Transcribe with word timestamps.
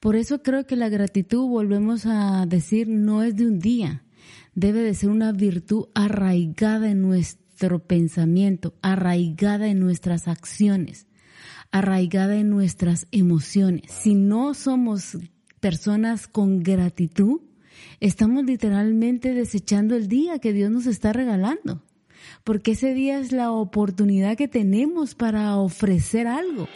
Por 0.00 0.16
eso 0.16 0.42
creo 0.42 0.66
que 0.66 0.76
la 0.76 0.88
gratitud, 0.88 1.46
volvemos 1.46 2.06
a 2.06 2.44
decir, 2.46 2.88
no 2.88 3.22
es 3.22 3.36
de 3.36 3.46
un 3.46 3.58
día. 3.58 4.04
Debe 4.54 4.80
de 4.80 4.94
ser 4.94 5.10
una 5.10 5.32
virtud 5.32 5.86
arraigada 5.94 6.90
en 6.90 7.02
nuestro 7.02 7.78
pensamiento, 7.86 8.74
arraigada 8.82 9.68
en 9.68 9.80
nuestras 9.80 10.28
acciones, 10.28 11.06
arraigada 11.70 12.36
en 12.36 12.50
nuestras 12.50 13.06
emociones. 13.12 13.90
Si 13.90 14.14
no 14.14 14.54
somos 14.54 15.18
personas 15.60 16.26
con 16.26 16.62
gratitud, 16.62 17.40
estamos 18.00 18.44
literalmente 18.44 19.32
desechando 19.32 19.94
el 19.94 20.08
día 20.08 20.38
que 20.38 20.52
Dios 20.52 20.70
nos 20.70 20.86
está 20.86 21.12
regalando. 21.12 21.82
Porque 22.44 22.72
ese 22.72 22.94
día 22.94 23.18
es 23.18 23.32
la 23.32 23.50
oportunidad 23.50 24.36
que 24.36 24.48
tenemos 24.48 25.14
para 25.14 25.56
ofrecer 25.56 26.26
algo. 26.26 26.68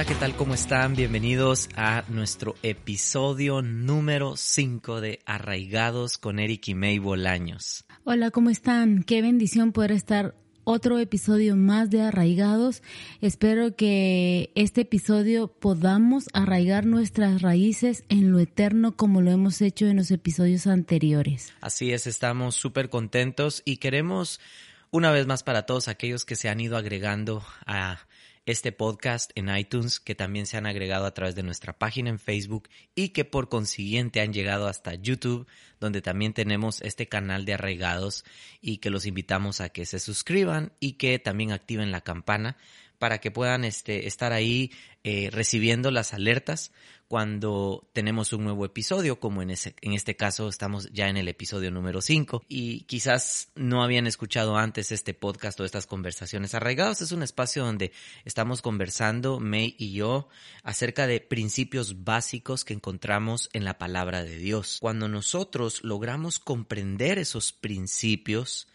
Hola, 0.00 0.08
¿qué 0.08 0.14
tal? 0.14 0.34
¿Cómo 0.34 0.54
están? 0.54 0.96
Bienvenidos 0.96 1.68
a 1.76 2.04
nuestro 2.08 2.54
episodio 2.62 3.60
número 3.60 4.34
5 4.34 5.02
de 5.02 5.18
Arraigados 5.26 6.16
con 6.16 6.38
Eric 6.38 6.68
y 6.68 6.74
May 6.74 6.98
Bolaños. 6.98 7.84
Hola, 8.04 8.30
¿cómo 8.30 8.48
están? 8.48 9.02
Qué 9.02 9.20
bendición 9.20 9.72
poder 9.72 9.92
estar 9.92 10.34
otro 10.64 10.98
episodio 10.98 11.54
más 11.54 11.90
de 11.90 12.00
Arraigados. 12.00 12.82
Espero 13.20 13.76
que 13.76 14.52
este 14.54 14.80
episodio 14.80 15.48
podamos 15.48 16.30
arraigar 16.32 16.86
nuestras 16.86 17.42
raíces 17.42 18.04
en 18.08 18.32
lo 18.32 18.38
eterno 18.38 18.96
como 18.96 19.20
lo 19.20 19.30
hemos 19.30 19.60
hecho 19.60 19.84
en 19.86 19.98
los 19.98 20.10
episodios 20.10 20.66
anteriores. 20.66 21.52
Así 21.60 21.92
es, 21.92 22.06
estamos 22.06 22.54
súper 22.54 22.88
contentos 22.88 23.60
y 23.66 23.76
queremos 23.76 24.40
una 24.90 25.10
vez 25.10 25.26
más 25.26 25.42
para 25.42 25.66
todos 25.66 25.88
aquellos 25.88 26.24
que 26.24 26.36
se 26.36 26.48
han 26.48 26.58
ido 26.58 26.78
agregando 26.78 27.44
a 27.66 28.00
este 28.50 28.72
podcast 28.72 29.30
en 29.34 29.54
iTunes, 29.54 30.00
que 30.00 30.14
también 30.14 30.46
se 30.46 30.56
han 30.56 30.66
agregado 30.66 31.06
a 31.06 31.14
través 31.14 31.34
de 31.34 31.42
nuestra 31.42 31.78
página 31.78 32.10
en 32.10 32.18
Facebook 32.18 32.68
y 32.94 33.10
que 33.10 33.24
por 33.24 33.48
consiguiente 33.48 34.20
han 34.20 34.32
llegado 34.32 34.66
hasta 34.66 34.94
YouTube, 34.94 35.46
donde 35.78 36.02
también 36.02 36.32
tenemos 36.32 36.82
este 36.82 37.08
canal 37.08 37.44
de 37.44 37.54
arraigados 37.54 38.24
y 38.60 38.78
que 38.78 38.90
los 38.90 39.06
invitamos 39.06 39.60
a 39.60 39.68
que 39.68 39.86
se 39.86 39.98
suscriban 39.98 40.72
y 40.80 40.92
que 40.92 41.18
también 41.18 41.52
activen 41.52 41.90
la 41.90 42.00
campana 42.00 42.56
para 43.00 43.18
que 43.18 43.30
puedan 43.30 43.64
este, 43.64 44.06
estar 44.06 44.34
ahí 44.34 44.70
eh, 45.04 45.30
recibiendo 45.32 45.90
las 45.90 46.12
alertas 46.12 46.70
cuando 47.08 47.88
tenemos 47.94 48.34
un 48.34 48.44
nuevo 48.44 48.66
episodio, 48.66 49.18
como 49.18 49.40
en, 49.40 49.50
ese, 49.50 49.74
en 49.80 49.94
este 49.94 50.16
caso 50.16 50.48
estamos 50.48 50.92
ya 50.92 51.08
en 51.08 51.16
el 51.16 51.26
episodio 51.26 51.70
número 51.70 52.02
5 52.02 52.44
y 52.46 52.82
quizás 52.82 53.48
no 53.56 53.82
habían 53.82 54.06
escuchado 54.06 54.56
antes 54.56 54.92
este 54.92 55.14
podcast 55.14 55.58
o 55.58 55.64
estas 55.64 55.86
conversaciones 55.86 56.54
arraigados. 56.54 57.00
Es 57.00 57.10
un 57.10 57.22
espacio 57.22 57.64
donde 57.64 57.90
estamos 58.26 58.60
conversando, 58.60 59.40
May 59.40 59.74
y 59.78 59.92
yo, 59.94 60.28
acerca 60.62 61.06
de 61.06 61.20
principios 61.20 62.04
básicos 62.04 62.64
que 62.64 62.74
encontramos 62.74 63.48
en 63.54 63.64
la 63.64 63.78
palabra 63.78 64.22
de 64.22 64.36
Dios. 64.36 64.76
Cuando 64.80 65.08
nosotros 65.08 65.82
logramos 65.82 66.38
comprender 66.38 67.18
esos 67.18 67.52
principios 67.52 68.68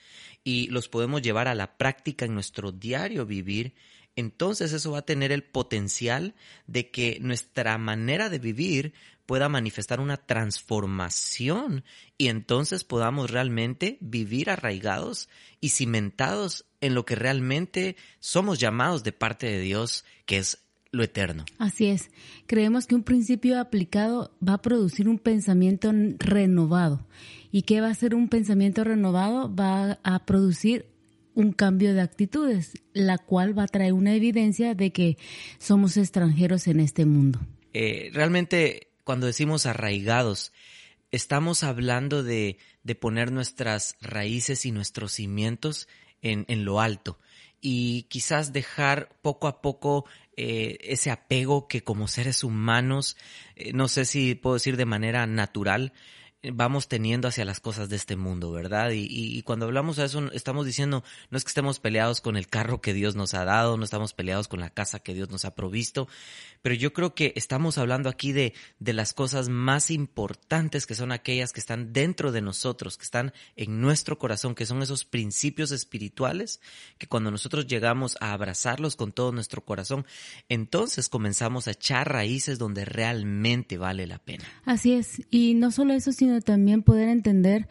y 0.44 0.68
los 0.72 0.90
podemos 0.90 1.22
llevar 1.22 1.47
a 1.47 1.56
la 1.56 1.78
práctica 1.78 2.25
en 2.25 2.34
nuestro 2.34 2.72
diario 2.72 3.25
vivir, 3.25 3.75
entonces 4.16 4.74
eso 4.74 4.92
va 4.92 5.00
a 5.00 5.06
tener 5.06 5.31
el 5.31 5.44
potencial 5.44 6.36
de 6.68 6.90
que 6.90 7.20
nuestra 7.22 7.78
manera 7.78 8.30
de 8.30 8.40
vivir 8.40 8.94
pueda 9.26 9.50
manifestar 9.50 10.00
una 10.00 10.18
transformación 10.18 11.84
y 12.18 12.28
entonces 12.28 12.84
podamos 12.84 13.31
realmente 13.31 13.98
vivir 14.00 14.50
arraigados 14.50 15.30
y 15.62 15.70
cimentados 15.70 16.66
en 16.81 16.94
lo 16.94 17.06
que 17.06 17.16
realmente 17.16 17.96
somos 18.20 18.59
llamados 18.59 19.04
de 19.04 19.12
parte 19.12 19.48
de 19.48 19.59
Dios, 19.59 20.06
que 20.25 20.38
es 20.38 20.59
lo 20.92 21.04
eterno. 21.04 21.44
Así 21.58 21.88
es. 21.88 22.09
Creemos 22.48 22.88
que 22.88 22.96
un 22.96 23.04
principio 23.04 23.59
aplicado 23.59 24.31
va 24.48 24.54
a 24.54 24.62
producir 24.62 25.09
un 25.09 25.20
pensamiento 25.20 25.92
renovado. 26.20 27.06
¿Y 27.52 27.64
qué 27.64 27.81
va 27.81 27.90
a 27.90 27.96
ser 27.96 28.16
un 28.16 28.30
pensamiento 28.30 28.84
renovado? 28.84 29.54
Va 29.54 30.00
a 30.04 30.25
producir 30.25 30.86
un 31.35 31.51
cambio 31.51 31.94
de 31.94 32.01
actitudes, 32.01 32.73
la 32.94 33.18
cual 33.18 33.57
va 33.57 33.63
a 33.63 33.68
traer 33.68 33.94
una 33.94 34.16
evidencia 34.16 34.73
de 34.73 34.91
que 34.91 35.18
somos 35.59 35.97
extranjeros 35.97 36.68
en 36.68 36.79
este 36.79 37.06
mundo. 37.06 37.40
Eh, 37.73 38.09
realmente, 38.13 38.88
cuando 39.03 39.28
decimos 39.28 39.66
arraigados, 39.66 40.53
estamos 41.12 41.63
hablando 41.63 42.24
de, 42.24 42.57
de, 42.84 42.95
poner 42.95 43.31
nuestras 43.31 43.97
raíces 44.01 44.66
y 44.66 44.72
nuestros 44.72 45.12
cimientos 45.12 45.88
en, 46.22 46.45
en, 46.47 46.66
lo 46.66 46.81
alto 46.81 47.19
y 47.62 48.03
quizás 48.03 48.53
dejar 48.53 49.09
poco 49.22 49.47
a 49.47 49.62
poco 49.62 50.06
eh, 50.38 50.78
ese 50.81 51.12
apego 51.12 51.68
que 51.68 51.84
como 51.84 52.07
seres 52.07 52.44
humanos, 52.44 53.18
eh, 53.56 53.74
no 53.74 53.88
sé 53.88 54.06
si 54.06 54.35
puedo 54.35 54.56
decir 54.56 54.78
de 54.78 54.85
manera 54.85 55.25
natural, 55.28 55.94
vamos 56.53 56.88
teniendo 56.88 57.28
hacia 57.28 57.45
las 57.45 57.59
cosas 57.59 57.89
de 57.89 57.95
este 57.95 58.16
mundo, 58.16 58.51
¿verdad? 58.51 58.91
Y, 58.94 59.41
cuando 59.44 59.66
hablamos 59.66 59.97
de 59.97 60.06
eso, 60.06 60.31
estamos 60.31 60.66
diciendo, 60.66 61.03
no 61.29 61.38
es 61.38 61.44
que 61.44 61.50
estemos 61.50 61.79
peleados 61.79 62.22
con 62.22 62.38
el 62.38 62.47
carro 62.47 62.81
que 62.81 62.94
Dios 62.94 63.16
nos 63.16 63.33
ha 63.33 63.45
dado, 63.45 63.78
no 63.78 63.83
estamos 63.83 64.13
peleados 64.13 64.47
con 64.47 64.59
la 64.59 64.69
casa 64.69 65.00
que 65.00 65.13
Dios 65.13 65.29
nos 65.29 65.45
ha 65.45 65.56
provisto, 65.56 66.07
pero 66.61 66.75
yo 66.75 66.94
creo 66.94 67.13
que 67.13 67.33
estamos 67.35 67.78
hablando 67.78 68.09
aquí 68.09 68.31
de, 68.31 68.53
de 68.79 68.94
las 68.94 69.13
cosas 69.13 69.50
más 69.50 69.91
importantes 69.91 70.85
que 70.85 70.95
son 70.95 71.11
aquellas 71.11 71.53
que 71.53 71.59
están 71.59 71.94
dentro 71.94 72.31
de 72.31 72.41
nosotros, 72.41 72.97
que 72.97 73.03
están 73.03 73.33
en 73.56 73.81
nuestro 73.81 74.17
corazón, 74.17 74.56
que 74.56 74.66
son 74.66 74.81
esos 74.81 75.06
principios 75.06 75.72
espirituales, 75.72 76.59
que 76.97 77.07
cuando 77.07 77.31
nosotros 77.31 77.67
llegamos 77.67 78.17
a 78.19 78.33
abrazarlos 78.33 78.95
con 78.95 79.12
todo 79.12 79.31
nuestro 79.31 79.63
corazón, 79.63 80.06
entonces 80.50 81.09
comenzamos 81.09 81.67
a 81.67 81.72
echar 81.72 82.12
raíces 82.12 82.57
donde 82.57 82.85
realmente 82.85 83.77
vale 83.77 84.07
la 84.07 84.19
pena. 84.19 84.45
Así 84.66 84.94
es, 84.94 85.22
y 85.29 85.53
no 85.53 85.72
solo 85.72 85.94
eso, 85.94 86.12
sino 86.12 86.34
también 86.41 86.84
poder 86.84 87.09
entender 87.09 87.68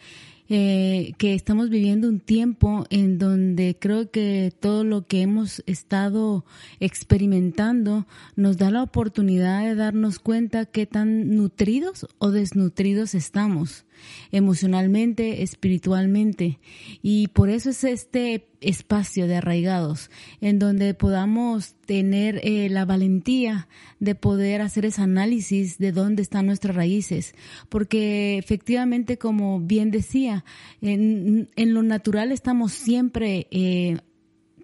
eh, 0.49 1.15
que 1.17 1.33
estamos 1.35 1.71
viviendo 1.71 2.07
un 2.07 2.21
tiempo 2.21 2.85
en 2.91 3.19
donde 3.19 3.79
creo 3.81 4.11
que 4.11 4.53
todo 4.61 4.85
lo 4.85 5.07
que 5.07 5.23
hemos 5.23 5.63
estado 5.67 6.45
experimentando 6.81 8.07
nos 8.37 8.59
da 8.59 8.71
la 8.71 8.83
oportunidad 8.83 9.65
de 9.65 9.75
darnos 9.75 10.19
cuenta 10.19 10.67
qué 10.67 10.85
tan 10.85 11.35
nutridos 11.35 12.07
o 12.19 12.31
desnutridos 12.31 13.15
estamos 13.15 13.84
emocionalmente, 14.33 15.43
espiritualmente. 15.43 16.59
Y 17.03 17.29
por 17.29 17.51
eso 17.51 17.71
es 17.71 17.85
este 17.85 18.49
espacio 18.61 19.27
de 19.27 19.37
arraigados, 19.37 20.11
en 20.41 20.59
donde 20.59 20.95
podamos 20.95 21.75
tener 21.87 22.41
eh, 22.43 22.69
la 22.71 22.85
valentía 22.85 23.69
de 24.01 24.15
poder 24.15 24.63
hacer 24.63 24.87
ese 24.87 25.03
análisis 25.03 25.79
de 25.79 25.93
dónde 25.93 26.23
están 26.23 26.47
nuestras 26.47 26.75
raíces, 26.75 27.35
porque 27.69 28.39
efectivamente, 28.39 29.19
como 29.19 29.61
bien 29.61 29.91
decía, 29.91 30.45
en, 30.81 31.51
en 31.57 31.75
lo 31.75 31.83
natural 31.83 32.33
estamos 32.33 32.73
siempre 32.73 33.47
eh, 33.51 33.99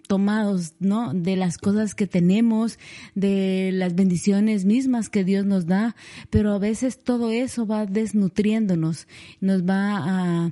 tomados, 0.07 0.73
¿no? 0.79 1.13
De 1.13 1.35
las 1.35 1.57
cosas 1.57 1.95
que 1.95 2.07
tenemos, 2.07 2.79
de 3.15 3.71
las 3.73 3.95
bendiciones 3.95 4.65
mismas 4.65 5.09
que 5.09 5.23
Dios 5.23 5.45
nos 5.45 5.65
da, 5.67 5.95
pero 6.29 6.53
a 6.53 6.59
veces 6.59 6.99
todo 6.99 7.31
eso 7.31 7.65
va 7.65 7.85
desnutriéndonos, 7.85 9.07
nos 9.39 9.63
va 9.63 9.97
a 9.97 10.51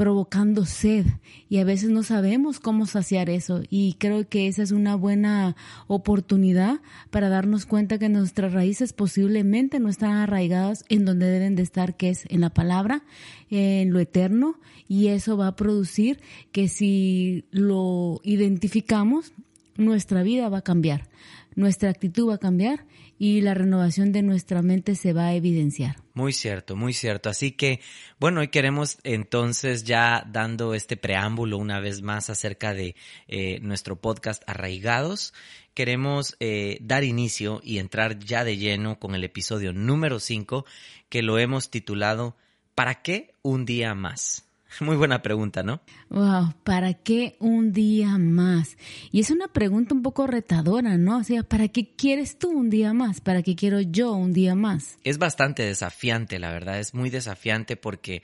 provocando 0.00 0.64
sed 0.64 1.04
y 1.50 1.58
a 1.58 1.64
veces 1.64 1.90
no 1.90 2.02
sabemos 2.02 2.58
cómo 2.58 2.86
saciar 2.86 3.28
eso 3.28 3.60
y 3.68 3.96
creo 3.98 4.26
que 4.26 4.48
esa 4.48 4.62
es 4.62 4.70
una 4.70 4.94
buena 4.94 5.56
oportunidad 5.88 6.80
para 7.10 7.28
darnos 7.28 7.66
cuenta 7.66 7.98
que 7.98 8.08
nuestras 8.08 8.54
raíces 8.54 8.94
posiblemente 8.94 9.78
no 9.78 9.90
están 9.90 10.12
arraigadas 10.12 10.86
en 10.88 11.04
donde 11.04 11.26
deben 11.26 11.54
de 11.54 11.64
estar, 11.64 11.98
que 11.98 12.08
es 12.08 12.24
en 12.30 12.40
la 12.40 12.48
palabra, 12.48 13.02
en 13.50 13.92
lo 13.92 14.00
eterno 14.00 14.58
y 14.88 15.08
eso 15.08 15.36
va 15.36 15.48
a 15.48 15.56
producir 15.56 16.18
que 16.50 16.68
si 16.68 17.44
lo 17.50 18.22
identificamos 18.24 19.34
nuestra 19.76 20.22
vida 20.22 20.48
va 20.48 20.58
a 20.58 20.62
cambiar, 20.62 21.10
nuestra 21.60 21.90
actitud 21.90 22.30
va 22.30 22.34
a 22.34 22.38
cambiar 22.38 22.86
y 23.18 23.42
la 23.42 23.54
renovación 23.54 24.12
de 24.12 24.22
nuestra 24.22 24.62
mente 24.62 24.94
se 24.96 25.12
va 25.12 25.26
a 25.26 25.34
evidenciar. 25.34 25.96
Muy 26.14 26.32
cierto, 26.32 26.74
muy 26.74 26.92
cierto. 26.92 27.28
Así 27.28 27.52
que, 27.52 27.80
bueno, 28.18 28.40
hoy 28.40 28.48
queremos 28.48 28.98
entonces 29.04 29.84
ya 29.84 30.26
dando 30.26 30.74
este 30.74 30.96
preámbulo 30.96 31.58
una 31.58 31.78
vez 31.80 32.02
más 32.02 32.30
acerca 32.30 32.74
de 32.74 32.96
eh, 33.28 33.60
nuestro 33.60 34.00
podcast 34.00 34.42
Arraigados, 34.46 35.34
queremos 35.74 36.36
eh, 36.40 36.78
dar 36.80 37.04
inicio 37.04 37.60
y 37.62 37.78
entrar 37.78 38.18
ya 38.18 38.42
de 38.42 38.56
lleno 38.56 38.98
con 38.98 39.14
el 39.14 39.22
episodio 39.22 39.72
número 39.72 40.18
5 40.18 40.64
que 41.08 41.22
lo 41.22 41.38
hemos 41.38 41.70
titulado 41.70 42.36
¿Para 42.74 43.02
qué 43.02 43.34
un 43.42 43.66
día 43.66 43.94
más? 43.94 44.49
Muy 44.80 44.96
buena 44.96 45.22
pregunta, 45.22 45.62
¿no? 45.62 45.80
Wow, 46.08 46.54
¿para 46.64 46.94
qué 46.94 47.36
un 47.40 47.72
día 47.72 48.18
más? 48.18 48.76
Y 49.10 49.20
es 49.20 49.30
una 49.30 49.48
pregunta 49.48 49.94
un 49.94 50.02
poco 50.02 50.26
retadora, 50.26 50.96
¿no? 50.96 51.18
O 51.18 51.24
sea, 51.24 51.42
¿para 51.42 51.68
qué 51.68 51.94
quieres 51.94 52.38
tú 52.38 52.50
un 52.50 52.70
día 52.70 52.92
más? 52.92 53.20
¿Para 53.20 53.42
qué 53.42 53.56
quiero 53.56 53.80
yo 53.80 54.12
un 54.12 54.32
día 54.32 54.54
más? 54.54 54.98
Es 55.04 55.18
bastante 55.18 55.64
desafiante, 55.64 56.38
la 56.38 56.52
verdad, 56.52 56.78
es 56.78 56.94
muy 56.94 57.10
desafiante 57.10 57.76
porque 57.76 58.22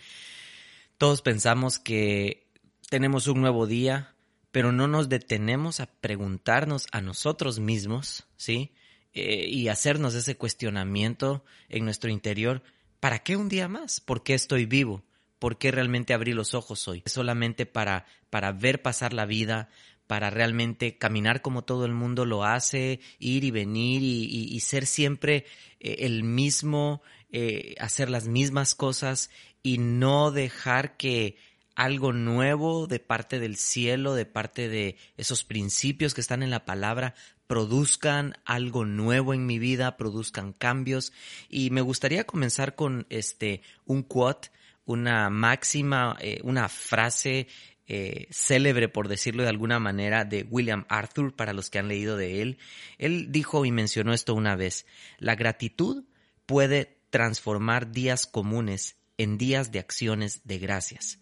todos 0.99 1.23
pensamos 1.23 1.79
que 1.79 2.47
tenemos 2.89 3.27
un 3.27 3.41
nuevo 3.41 3.67
día, 3.67 4.15
pero 4.53 4.73
no 4.73 4.87
nos 4.87 5.09
detenemos 5.09 5.81
a 5.81 5.87
preguntarnos 5.87 6.87
a 6.93 7.01
nosotros 7.01 7.59
mismos, 7.59 8.27
¿sí? 8.37 8.73
Eh, 9.13 9.49
y 9.49 9.69
hacernos 9.69 10.15
ese 10.15 10.37
cuestionamiento 10.37 11.45
en 11.69 11.85
nuestro 11.85 12.11
interior, 12.11 12.63
¿para 13.01 13.19
qué 13.21 13.37
un 13.37 13.49
día 13.49 13.67
más? 13.67 14.01
¿Por 14.01 14.23
qué 14.23 14.35
estoy 14.35 14.67
vivo? 14.67 15.03
Por 15.39 15.59
qué 15.59 15.71
realmente 15.71 16.15
abrí 16.15 16.33
los 16.33 16.55
ojos 16.55 16.87
hoy. 16.89 17.03
Solamente 17.07 17.67
para, 17.67 18.07
para 18.31 18.53
ver 18.53 18.83
pasar 18.83 19.13
la 19.13 19.27
vida, 19.27 19.69
para 20.07 20.31
realmente 20.31 20.99
caminar 20.99 21.43
como 21.43 21.65
todo 21.65 21.85
el 21.85 21.93
mundo 21.93 22.25
lo 22.25 22.45
hace, 22.45 23.01
ir 23.19 23.45
y 23.45 23.51
venir 23.51 24.03
y, 24.03 24.61
ser 24.61 24.87
siempre 24.87 25.45
eh, 25.81 25.97
el 26.01 26.23
mismo, 26.23 27.03
eh, 27.31 27.75
hacer 27.81 28.09
las 28.09 28.29
mismas 28.29 28.75
cosas 28.75 29.31
y 29.63 29.79
no 29.79 30.31
dejar 30.31 30.97
que 30.97 31.37
algo 31.75 32.13
nuevo 32.13 32.87
de 32.87 33.01
parte 33.01 33.39
del 33.39 33.57
cielo, 33.57 34.15
de 34.15 34.25
parte 34.25 34.69
de 34.69 34.97
esos 35.17 35.45
principios 35.45 36.15
que 36.15 36.23
están 36.23 36.43
en 36.43 36.51
la 36.51 36.65
palabra, 36.65 37.15
produzcan 37.47 38.35
algo 38.45 38.85
nuevo 38.85 39.35
en 39.35 39.45
mi 39.45 39.59
vida, 39.59 39.97
produzcan 39.97 40.53
cambios. 40.53 41.13
Y 41.49 41.71
me 41.71 41.83
gustaría 41.83 42.25
comenzar 42.25 42.75
con 42.75 43.07
este 43.11 43.61
un 43.85 44.03
quote 44.03 44.51
una 44.87 45.29
máxima, 45.29 46.17
eh, 46.21 46.41
una 46.43 46.69
frase 46.69 47.49
eh, 47.89 48.27
célebre, 48.31 48.89
por 48.89 49.09
decirlo 49.09 49.43
de 49.43 49.49
alguna 49.49 49.79
manera, 49.79 50.25
de 50.25 50.45
William 50.49 50.87
Arthur, 50.89 51.35
para 51.37 51.53
los 51.53 51.71
que 51.71 51.79
han 51.79 51.89
leído 51.89 52.17
de 52.17 52.43
él. 52.43 52.59
Él 52.99 53.31
dijo 53.31 53.65
y 53.65 53.71
mencionó 53.71 54.13
esto 54.13 54.35
una 54.35 54.57
vez, 54.57 54.87
la 55.19 55.35
gratitud 55.35 56.05
puede 56.47 56.99
transformar 57.11 57.93
días 57.93 58.27
comunes 58.27 58.97
en 59.19 59.39
días 59.39 59.71
de 59.71 59.79
acciones 59.79 60.41
de 60.45 60.59
gracias. 60.59 61.19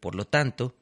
Por 0.00 0.14
lo 0.14 0.24
tanto, 0.24 0.76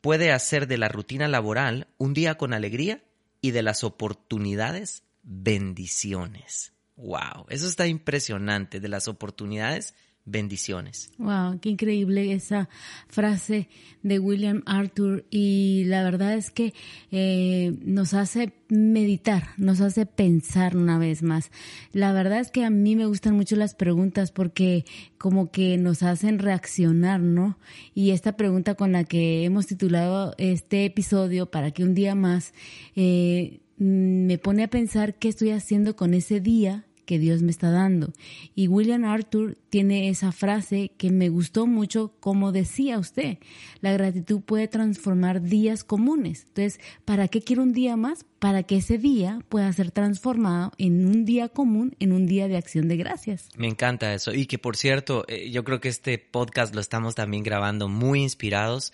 puede 0.00 0.32
hacer 0.32 0.66
de 0.66 0.78
la 0.78 0.88
rutina 0.88 1.28
laboral 1.28 1.88
un 1.98 2.14
día 2.14 2.36
con 2.36 2.52
alegría 2.52 3.02
y 3.40 3.52
de 3.52 3.62
las 3.62 3.84
oportunidades 3.84 5.04
bendiciones. 5.22 6.72
Wow, 6.96 7.46
eso 7.50 7.68
está 7.68 7.86
impresionante, 7.86 8.80
de 8.80 8.88
las 8.88 9.06
oportunidades 9.06 9.94
bendiciones. 10.26 11.10
Wow, 11.18 11.60
qué 11.60 11.70
increíble 11.70 12.32
esa 12.32 12.68
frase 13.08 13.68
de 14.02 14.18
William 14.18 14.62
Arthur 14.66 15.24
y 15.30 15.84
la 15.86 16.02
verdad 16.02 16.34
es 16.34 16.50
que 16.50 16.74
eh, 17.12 17.74
nos 17.82 18.12
hace 18.12 18.52
meditar, 18.68 19.48
nos 19.56 19.80
hace 19.80 20.04
pensar 20.04 20.76
una 20.76 20.98
vez 20.98 21.22
más. 21.22 21.50
La 21.92 22.12
verdad 22.12 22.40
es 22.40 22.50
que 22.50 22.64
a 22.64 22.70
mí 22.70 22.96
me 22.96 23.06
gustan 23.06 23.34
mucho 23.36 23.54
las 23.54 23.74
preguntas 23.74 24.32
porque 24.32 24.84
como 25.16 25.50
que 25.50 25.78
nos 25.78 26.02
hacen 26.02 26.40
reaccionar, 26.40 27.20
¿no? 27.20 27.56
Y 27.94 28.10
esta 28.10 28.36
pregunta 28.36 28.74
con 28.74 28.92
la 28.92 29.04
que 29.04 29.44
hemos 29.44 29.66
titulado 29.66 30.34
este 30.38 30.84
episodio 30.84 31.46
para 31.46 31.70
que 31.70 31.84
un 31.84 31.94
día 31.94 32.16
más 32.16 32.52
eh, 32.96 33.60
me 33.78 34.38
pone 34.38 34.64
a 34.64 34.68
pensar 34.68 35.14
qué 35.14 35.28
estoy 35.28 35.50
haciendo 35.50 35.94
con 35.94 36.14
ese 36.14 36.40
día 36.40 36.84
que 37.06 37.18
Dios 37.18 37.40
me 37.40 37.50
está 37.50 37.70
dando. 37.70 38.12
Y 38.54 38.68
William 38.68 39.04
Arthur 39.04 39.56
tiene 39.70 40.10
esa 40.10 40.32
frase 40.32 40.90
que 40.98 41.10
me 41.10 41.30
gustó 41.30 41.66
mucho, 41.66 42.12
como 42.20 42.52
decía 42.52 42.98
usted, 42.98 43.38
la 43.80 43.92
gratitud 43.92 44.40
puede 44.40 44.68
transformar 44.68 45.40
días 45.40 45.84
comunes. 45.84 46.44
Entonces, 46.48 46.80
¿para 47.04 47.28
qué 47.28 47.40
quiero 47.40 47.62
un 47.62 47.72
día 47.72 47.96
más? 47.96 48.26
Para 48.38 48.64
que 48.64 48.76
ese 48.76 48.98
día 48.98 49.40
pueda 49.48 49.72
ser 49.72 49.90
transformado 49.90 50.72
en 50.76 51.06
un 51.06 51.24
día 51.24 51.48
común, 51.48 51.96
en 52.00 52.12
un 52.12 52.26
día 52.26 52.48
de 52.48 52.58
acción 52.58 52.86
de 52.86 52.98
gracias. 52.98 53.48
Me 53.56 53.66
encanta 53.66 54.12
eso. 54.12 54.34
Y 54.34 54.44
que 54.44 54.58
por 54.58 54.76
cierto, 54.76 55.24
eh, 55.26 55.50
yo 55.50 55.64
creo 55.64 55.80
que 55.80 55.88
este 55.88 56.18
podcast 56.18 56.74
lo 56.74 56.82
estamos 56.82 57.14
también 57.14 57.42
grabando 57.42 57.88
muy 57.88 58.22
inspirados, 58.22 58.92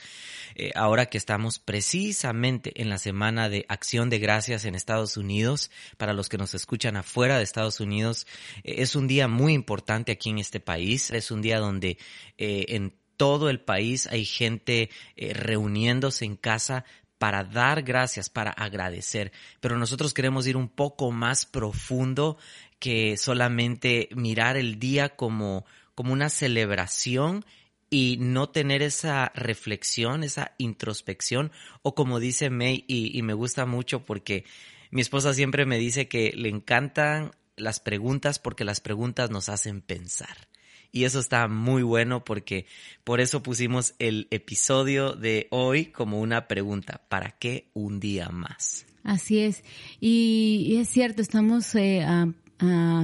eh, 0.54 0.70
ahora 0.76 1.06
que 1.06 1.18
estamos 1.18 1.58
precisamente 1.58 2.80
en 2.80 2.88
la 2.88 2.98
semana 2.98 3.48
de 3.48 3.66
acción 3.68 4.10
de 4.10 4.20
gracias 4.20 4.64
en 4.64 4.76
Estados 4.76 5.16
Unidos. 5.16 5.72
Para 5.96 6.12
los 6.12 6.28
que 6.28 6.38
nos 6.38 6.54
escuchan 6.54 6.96
afuera 6.96 7.36
de 7.36 7.42
Estados 7.42 7.80
Unidos, 7.80 8.28
eh, 8.62 8.76
es 8.78 8.94
un 8.94 9.08
día 9.08 9.26
muy 9.26 9.54
importante 9.54 10.12
aquí 10.12 10.30
en 10.30 10.38
este 10.38 10.60
país. 10.60 11.10
Es 11.10 11.32
un 11.32 11.42
día 11.42 11.58
donde 11.58 11.98
en 12.38 12.94
todo 13.16 13.50
el 13.50 13.60
país 13.60 14.06
hay 14.08 14.24
gente 14.24 14.90
reuniéndose 15.16 16.24
en 16.24 16.36
casa 16.36 16.84
para 17.22 17.44
dar 17.44 17.82
gracias, 17.82 18.28
para 18.28 18.50
agradecer. 18.50 19.30
Pero 19.60 19.78
nosotros 19.78 20.12
queremos 20.12 20.44
ir 20.48 20.56
un 20.56 20.68
poco 20.68 21.12
más 21.12 21.46
profundo 21.46 22.36
que 22.80 23.16
solamente 23.16 24.08
mirar 24.16 24.56
el 24.56 24.80
día 24.80 25.10
como, 25.10 25.64
como 25.94 26.12
una 26.12 26.28
celebración 26.28 27.44
y 27.90 28.16
no 28.18 28.48
tener 28.48 28.82
esa 28.82 29.30
reflexión, 29.36 30.24
esa 30.24 30.56
introspección, 30.58 31.52
o 31.82 31.94
como 31.94 32.18
dice 32.18 32.50
May, 32.50 32.84
y, 32.88 33.16
y, 33.16 33.22
me 33.22 33.34
gusta 33.34 33.66
mucho 33.66 34.04
porque 34.04 34.44
mi 34.90 35.00
esposa 35.00 35.32
siempre 35.32 35.64
me 35.64 35.78
dice 35.78 36.08
que 36.08 36.32
le 36.34 36.48
encantan 36.48 37.30
las 37.54 37.78
preguntas 37.78 38.40
porque 38.40 38.64
las 38.64 38.80
preguntas 38.80 39.30
nos 39.30 39.48
hacen 39.48 39.80
pensar. 39.80 40.48
Y 40.92 41.04
eso 41.04 41.18
está 41.18 41.48
muy 41.48 41.82
bueno 41.82 42.22
porque 42.22 42.66
por 43.02 43.20
eso 43.20 43.42
pusimos 43.42 43.94
el 43.98 44.28
episodio 44.30 45.14
de 45.14 45.48
hoy 45.50 45.86
como 45.86 46.20
una 46.20 46.46
pregunta. 46.46 47.00
¿Para 47.08 47.30
qué 47.30 47.70
un 47.72 47.98
día 47.98 48.28
más? 48.28 48.84
Así 49.02 49.40
es. 49.40 49.64
Y, 50.00 50.76
es 50.78 50.88
cierto, 50.88 51.22
estamos 51.22 51.74
eh, 51.74 52.02
a, 52.02 52.28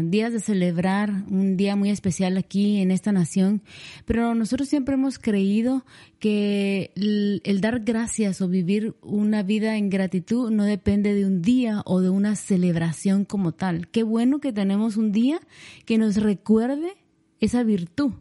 días 0.05 0.33
de 0.33 0.39
celebrar 0.39 1.11
un 1.29 1.57
día 1.57 1.75
muy 1.75 1.91
especial 1.91 2.37
aquí 2.37 2.81
en 2.81 2.93
esta 2.93 3.11
nación, 3.11 3.63
pero 4.05 4.33
nosotros 4.37 4.69
siempre 4.69 4.95
hemos 4.95 5.19
creído 5.19 5.85
que 6.21 6.93
el, 6.95 7.61
dar 7.61 7.81
gracias 7.81 8.41
o 8.41 8.49
vivir 8.49 8.95
una 9.03 9.43
vida 9.43 9.77
en 9.77 9.91
gratitud 9.91 10.53
no 10.53 10.63
depende 10.63 11.13
de 11.15 11.27
un 11.27 11.43
día 11.43 11.83
o 11.87 12.01
de 12.01 12.11
una 12.11 12.37
celebración 12.37 13.25
como 13.25 13.51
tal. 13.51 13.89
Qué 13.89 14.05
bueno 14.05 14.39
que 14.39 14.53
tenemos 14.53 14.97
un 14.97 15.11
día 15.11 15.41
que 15.87 15.99
nos 15.99 16.17
recuerde 16.19 16.97
esa 17.41 17.63
virtud, 17.63 18.13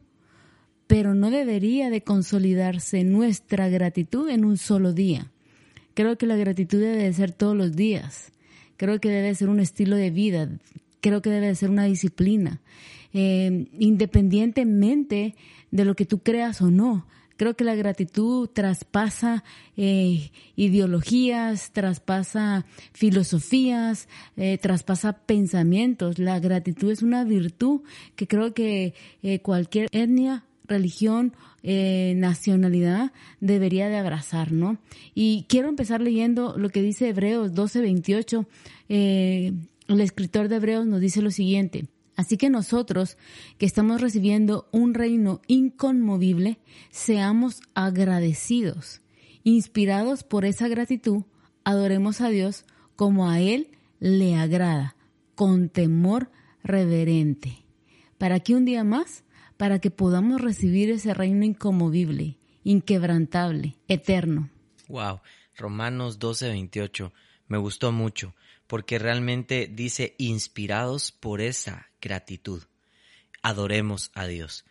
pero 0.88 1.16
no 1.16 1.30
debería 1.30 1.90
de 1.90 2.02
consolidarse 2.02 3.04
nuestra 3.04 3.70
gratitud 3.70 4.30
en 4.30 4.46
un 4.46 4.58
solo 4.58 4.94
día. 4.94 5.32
Creo 5.94 6.18
que 6.18 6.28
la 6.28 6.36
gratitud 6.36 6.80
debe 6.80 7.04
de 7.04 7.14
ser 7.14 7.32
todos 7.32 7.56
los 7.56 7.76
días. 7.76 8.32
Creo 8.78 9.00
que 9.00 9.10
debe 9.10 9.34
ser 9.34 9.50
un 9.50 9.60
estilo 9.60 9.96
de 9.96 10.12
vida. 10.12 10.50
Creo 11.02 11.22
que 11.22 11.30
debe 11.30 11.48
de 11.48 11.56
ser 11.56 11.70
una 11.70 11.86
disciplina. 11.86 12.62
Eh, 13.14 13.68
independientemente 13.80 15.36
de 15.72 15.86
lo 15.86 15.96
que 15.96 16.06
tú 16.06 16.20
creas 16.20 16.62
o 16.62 16.70
no. 16.70 17.08
Creo 17.38 17.56
que 17.56 17.64
la 17.64 17.76
gratitud 17.76 18.50
traspasa 18.50 19.44
eh, 19.78 20.32
ideologías, 20.56 21.72
traspasa 21.72 22.66
filosofías, 22.94 24.10
eh, 24.36 24.58
traspasa 24.58 25.14
pensamientos. 25.14 26.18
La 26.18 26.40
gratitud 26.40 26.92
es 26.92 27.04
una 27.04 27.24
virtud 27.24 27.82
que 28.16 28.28
creo 28.28 28.54
que 28.56 28.96
eh, 29.22 29.40
cualquier 29.40 29.88
etnia, 29.92 30.44
religión, 30.66 31.34
nacionalidad 31.64 33.12
debería 33.42 33.90
de 33.90 33.98
abrazar, 33.98 34.54
¿no? 34.54 34.78
Y 35.14 35.46
quiero 35.50 35.68
empezar 35.68 36.00
leyendo 36.00 36.58
lo 36.58 36.70
que 36.70 36.82
dice 36.82 37.10
Hebreos 37.10 37.54
12:28. 37.54 38.46
el 38.88 40.02
escritor 40.02 40.48
de 40.48 40.56
Hebreos 40.56 40.86
nos 40.86 41.02
dice 41.02 41.22
lo 41.22 41.30
siguiente. 41.30 41.88
Así 42.18 42.36
que 42.36 42.50
nosotros, 42.50 43.16
que 43.60 43.68
estamos 43.68 44.02
recibiendo 44.02 44.68
un 44.72 44.96
reino 44.96 45.40
inconmovible, 45.46 46.58
seamos 46.90 47.62
agradecidos. 47.76 49.02
Inspirados 49.44 50.24
por 50.24 50.44
esa 50.44 50.68
gratitud, 50.68 51.24
adoremos 51.64 52.20
a 52.22 52.30
Dios 52.30 52.66
como 52.96 53.30
a 53.30 53.40
Él 53.40 53.70
le 54.00 54.36
agrada, 54.36 54.96
con 55.36 55.70
temor 55.70 56.32
reverente. 56.64 57.64
¿Para 58.18 58.40
qué 58.40 58.56
un 58.56 58.66
día 58.66 58.84
más? 58.84 59.24
Para 59.56 59.78
que 59.78 59.92
podamos 59.92 60.42
recibir 60.42 60.90
ese 60.90 61.14
reino 61.14 61.46
inconmovible, 61.46 62.40
inquebrantable, 62.64 63.78
eterno. 63.88 64.50
Wow, 64.88 65.22
Romanos 65.56 66.18
12, 66.18 66.50
28 66.50 67.14
Me 67.48 67.60
gustó 67.60 67.92
mucho 67.92 68.34
porque 68.66 68.98
realmente 68.98 69.72
dice 69.72 70.16
inspirados 70.18 71.12
por 71.12 71.42
esa 71.42 71.87
gratitud. 72.02 72.64
Adoremos 73.42 74.12
a 74.14 74.28
Dios. 74.28 74.66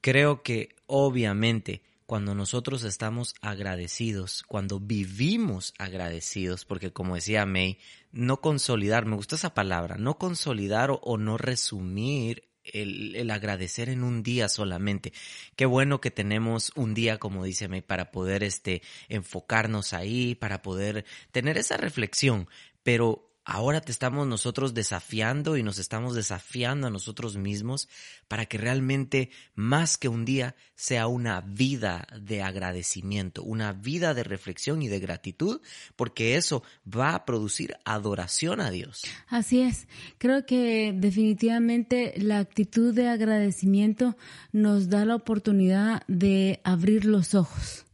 Creo 0.00 0.42
que 0.42 0.76
obviamente 0.86 1.82
cuando 2.10 2.34
nosotros 2.34 2.82
estamos 2.82 3.36
agradecidos, 3.40 4.42
cuando 4.48 4.80
vivimos 4.80 5.74
agradecidos, 5.78 6.64
porque 6.64 6.92
como 6.92 7.14
decía 7.14 7.46
May, 7.46 7.78
no 8.10 8.40
consolidar, 8.40 9.06
me 9.06 9.14
gusta 9.14 9.36
esa 9.36 9.54
palabra, 9.54 9.94
no 9.96 10.18
consolidar 10.18 10.90
o, 10.90 11.18
no 11.18 11.38
resumir 11.38 12.48
el, 12.64 13.14
el, 13.14 13.30
agradecer 13.30 13.88
en 13.88 14.02
un 14.02 14.24
día 14.24 14.48
solamente. 14.48 15.12
Qué 15.54 15.66
bueno 15.66 16.00
que 16.00 16.10
tenemos 16.10 16.72
un 16.74 16.94
día, 16.94 17.18
como 17.18 17.44
dice 17.44 17.68
May, 17.68 17.80
para 17.80 18.10
poder 18.10 18.42
este, 18.42 18.82
enfocarnos 19.08 19.92
ahí, 19.92 20.34
para 20.34 20.62
poder 20.62 21.04
tener 21.30 21.58
esa 21.58 21.76
reflexión. 21.76 22.48
Pero 22.82 23.29
ahora 23.44 23.80
te 23.80 23.90
estamos 23.90 24.26
nosotros 24.26 24.74
desafiando 24.74 25.56
y 25.56 25.62
nos 25.62 25.78
estamos 25.78 26.14
desafiando 26.14 26.86
a 26.86 26.90
nosotros 26.90 27.36
mismos 27.36 27.88
para 28.28 28.46
que 28.46 28.58
realmente 28.58 29.30
más 29.54 29.96
que 29.96 30.08
un 30.08 30.24
día 30.24 30.54
sea 30.74 31.06
una 31.06 31.40
vida 31.40 32.06
de 32.20 32.42
agradecimiento, 32.42 33.42
una 33.42 33.72
vida 33.72 34.14
de 34.14 34.24
reflexión 34.24 34.82
y 34.82 34.88
de 34.88 35.00
gratitud, 35.00 35.60
porque 35.96 36.36
eso 36.36 36.62
va 36.86 37.14
a 37.14 37.24
producir 37.24 37.76
adoración 37.84 38.60
a 38.60 38.70
Dios. 38.70 39.02
Así 39.28 39.60
es, 39.62 39.88
creo 40.18 40.46
que 40.46 40.92
definitivamente 40.94 42.14
la 42.16 42.38
actitud 42.38 42.94
de 42.94 43.08
agradecimiento 43.08 44.16
nos 44.52 44.88
da 44.88 45.04
la 45.04 45.16
oportunidad 45.16 46.02
de 46.08 46.60
abrir 46.64 47.04
los 47.04 47.34
ojos 47.34 47.86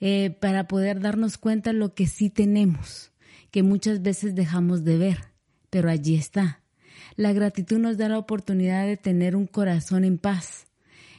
eh, 0.00 0.36
para 0.40 0.68
poder 0.68 1.00
darnos 1.00 1.38
cuenta 1.38 1.72
lo 1.72 1.94
que 1.94 2.06
sí 2.06 2.28
tenemos 2.28 3.13
que 3.54 3.62
muchas 3.62 4.02
veces 4.02 4.34
dejamos 4.34 4.82
de 4.82 4.98
ver, 4.98 5.18
pero 5.70 5.88
allí 5.88 6.16
está. 6.16 6.64
La 7.14 7.32
gratitud 7.32 7.78
nos 7.78 7.96
da 7.96 8.08
la 8.08 8.18
oportunidad 8.18 8.84
de 8.84 8.96
tener 8.96 9.36
un 9.36 9.46
corazón 9.46 10.02
en 10.02 10.18
paz. 10.18 10.66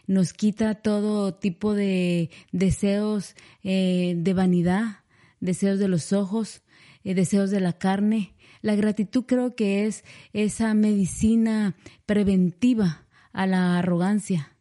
Nos 0.06 0.34
quita 0.34 0.76
todo 0.76 1.34
tipo 1.34 1.74
de 1.74 2.30
deseos 2.52 3.36
eh, 3.64 4.16
de 4.18 4.34
vanidad, 4.34 5.06
deseos 5.40 5.80
de 5.80 5.88
los 5.88 6.12
ojos, 6.12 6.62
eh, 7.06 7.14
deseos 7.14 7.52
de 7.52 7.62
la 7.62 7.72
carne. 7.72 8.36
La 8.62 8.76
gratitud 8.76 9.24
creo 9.26 9.56
que 9.56 9.86
es 9.86 10.04
esa 10.34 10.74
medicina 10.74 11.78
preventiva 12.06 13.08
a 13.32 13.48
la 13.48 13.80
arrogancia, 13.80 14.58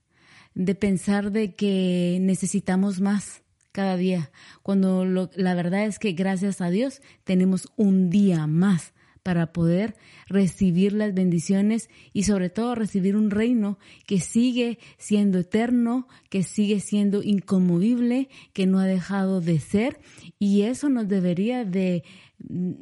de 0.54 0.76
pensar 0.76 1.32
de 1.32 1.56
que 1.56 2.18
necesitamos 2.20 3.00
más 3.00 3.42
cada 3.74 3.96
día, 3.96 4.30
cuando 4.62 5.04
la 5.04 5.54
verdad 5.54 5.84
es 5.84 5.98
que 5.98 6.12
gracias 6.12 6.60
a 6.60 6.70
Dios 6.70 7.02
tenemos 7.24 7.66
un 7.74 8.08
día 8.08 8.46
más 8.46 8.94
para 9.24 9.52
poder 9.52 9.96
recibir 10.28 10.92
las 10.92 11.12
bendiciones 11.12 11.88
y 12.12 12.22
sobre 12.22 12.50
todo 12.50 12.76
recibir 12.76 13.16
un 13.16 13.32
reino 13.32 13.78
que 14.06 14.20
sigue 14.20 14.78
siendo 14.96 15.40
eterno, 15.40 16.06
que 16.30 16.44
sigue 16.44 16.78
siendo 16.78 17.20
inconmovible, 17.24 18.28
que 18.52 18.66
no 18.66 18.78
ha 18.78 18.86
dejado 18.86 19.40
de 19.40 19.58
ser 19.58 19.98
y 20.38 20.62
eso 20.62 20.88
nos 20.88 21.08
debería 21.08 21.64
de 21.64 22.04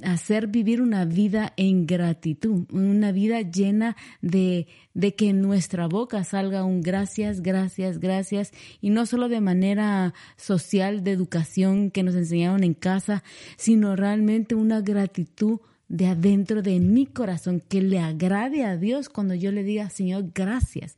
hacer 0.02 0.48
vivir 0.48 0.82
una 0.82 1.04
vida 1.04 1.52
en 1.56 1.86
gratitud, 1.86 2.64
una 2.72 3.12
vida 3.12 3.42
llena 3.42 3.96
de, 4.20 4.66
de 4.94 5.14
que 5.14 5.28
en 5.28 5.40
nuestra 5.40 5.86
boca 5.86 6.24
salga 6.24 6.64
un 6.64 6.80
gracias, 6.80 7.42
gracias, 7.42 7.98
gracias, 7.98 8.52
y 8.80 8.90
no 8.90 9.06
solo 9.06 9.28
de 9.28 9.40
manera 9.40 10.14
social, 10.36 11.04
de 11.04 11.12
educación 11.12 11.90
que 11.90 12.02
nos 12.02 12.14
enseñaron 12.14 12.64
en 12.64 12.74
casa, 12.74 13.22
sino 13.56 13.94
realmente 13.94 14.54
una 14.54 14.80
gratitud 14.80 15.60
de 15.88 16.06
adentro 16.06 16.62
de 16.62 16.80
mi 16.80 17.06
corazón 17.06 17.60
que 17.60 17.82
le 17.82 17.98
agrade 17.98 18.64
a 18.64 18.76
Dios 18.76 19.08
cuando 19.08 19.34
yo 19.34 19.52
le 19.52 19.62
diga, 19.62 19.90
Señor, 19.90 20.30
gracias. 20.34 20.96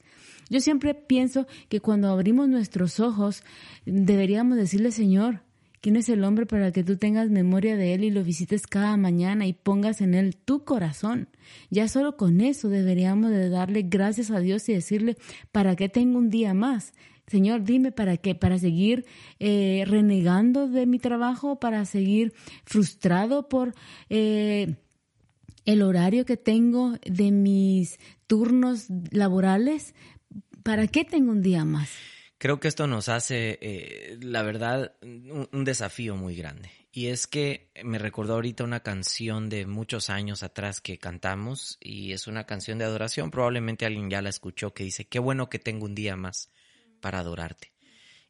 Yo 0.49 0.61
siempre 0.61 0.95
pienso 0.95 1.47
que 1.69 1.81
cuando 1.81 2.11
abrimos 2.11 2.49
nuestros 2.49 3.01
ojos 3.01 3.43
deberíamos 3.87 4.57
decirle, 4.57 4.93
Señor, 4.93 5.41
¿Quién 5.85 5.97
es 5.97 6.09
el 6.09 6.25
hombre 6.25 6.47
para 6.47 6.73
que 6.73 6.83
tú 6.83 6.97
tengas 6.97 7.29
memoria 7.29 7.77
de 7.77 7.93
él 7.93 8.05
y 8.05 8.11
lo 8.11 8.25
visites 8.25 8.67
cada 8.67 8.97
mañana 8.97 9.47
y 9.47 9.53
pongas 9.53 10.01
en 10.01 10.15
él 10.15 10.35
tu 10.35 10.65
corazón? 10.65 11.29
Ya 11.69 11.89
solo 11.89 12.17
con 12.17 12.41
eso 12.41 12.71
deberíamos 12.71 13.31
de 13.31 13.51
darle 13.51 13.83
gracias 13.83 14.31
a 14.31 14.41
Dios 14.41 14.67
y 14.71 14.73
decirle, 14.73 15.19
¿para 15.53 15.77
qué 15.77 15.91
tengo 15.91 16.17
un 16.17 16.31
día 16.31 16.55
más? 16.55 16.95
Señor, 17.27 17.65
dime 17.65 17.93
para 17.93 18.17
qué, 18.17 18.35
para 18.35 18.59
seguir 18.59 19.05
eh, 19.41 19.85
renegando 19.87 20.69
de 20.69 20.87
mi 20.87 20.99
trabajo, 20.99 21.61
para 21.61 21.85
seguir 21.85 22.33
frustrado 22.65 23.51
por 23.51 23.75
eh, 24.09 24.77
el 25.67 25.83
horario 25.83 26.25
que 26.25 26.39
tengo 26.39 26.95
de 27.05 27.31
mis 27.31 27.99
turnos 28.27 28.87
laborales. 29.11 29.95
¿Para 30.63 30.87
qué 30.87 31.05
tengo 31.05 31.31
un 31.31 31.43
día 31.43 31.67
más? 31.67 31.91
Creo 32.45 32.61
que 32.61 32.69
esto 32.69 32.87
nos 32.87 33.09
hace, 33.09 33.59
eh, 33.63 34.19
la 34.21 34.43
verdad, 34.43 34.93
un, 35.01 35.65
desafío 35.65 36.15
muy 36.15 36.37
grande. 36.37 36.71
Y 36.93 37.07
es 37.07 37.27
que 37.27 37.71
me 37.83 37.99
recordó 37.99 38.35
ahorita 38.35 38.65
una 38.65 38.81
canción 38.81 39.49
de 39.49 39.65
muchos 39.65 40.11
años 40.11 40.43
atrás 40.43 40.83
que 40.83 40.99
cantamos 40.99 41.79
y 41.81 42.13
es 42.13 42.27
una 42.27 42.45
canción 42.45 42.77
de 42.77 42.85
adoración. 42.85 43.31
Probablemente 43.31 43.87
alguien 43.87 44.11
ya 44.11 44.21
la 44.21 44.29
escuchó 44.29 44.75
que 44.75 44.85
dice, 44.85 45.07
qué 45.07 45.19
bueno 45.21 45.49
que 45.49 45.59
tengo 45.59 45.87
un 45.87 45.95
día 45.95 46.17
más 46.17 46.51
para 47.01 47.21
adorarte. 47.21 47.73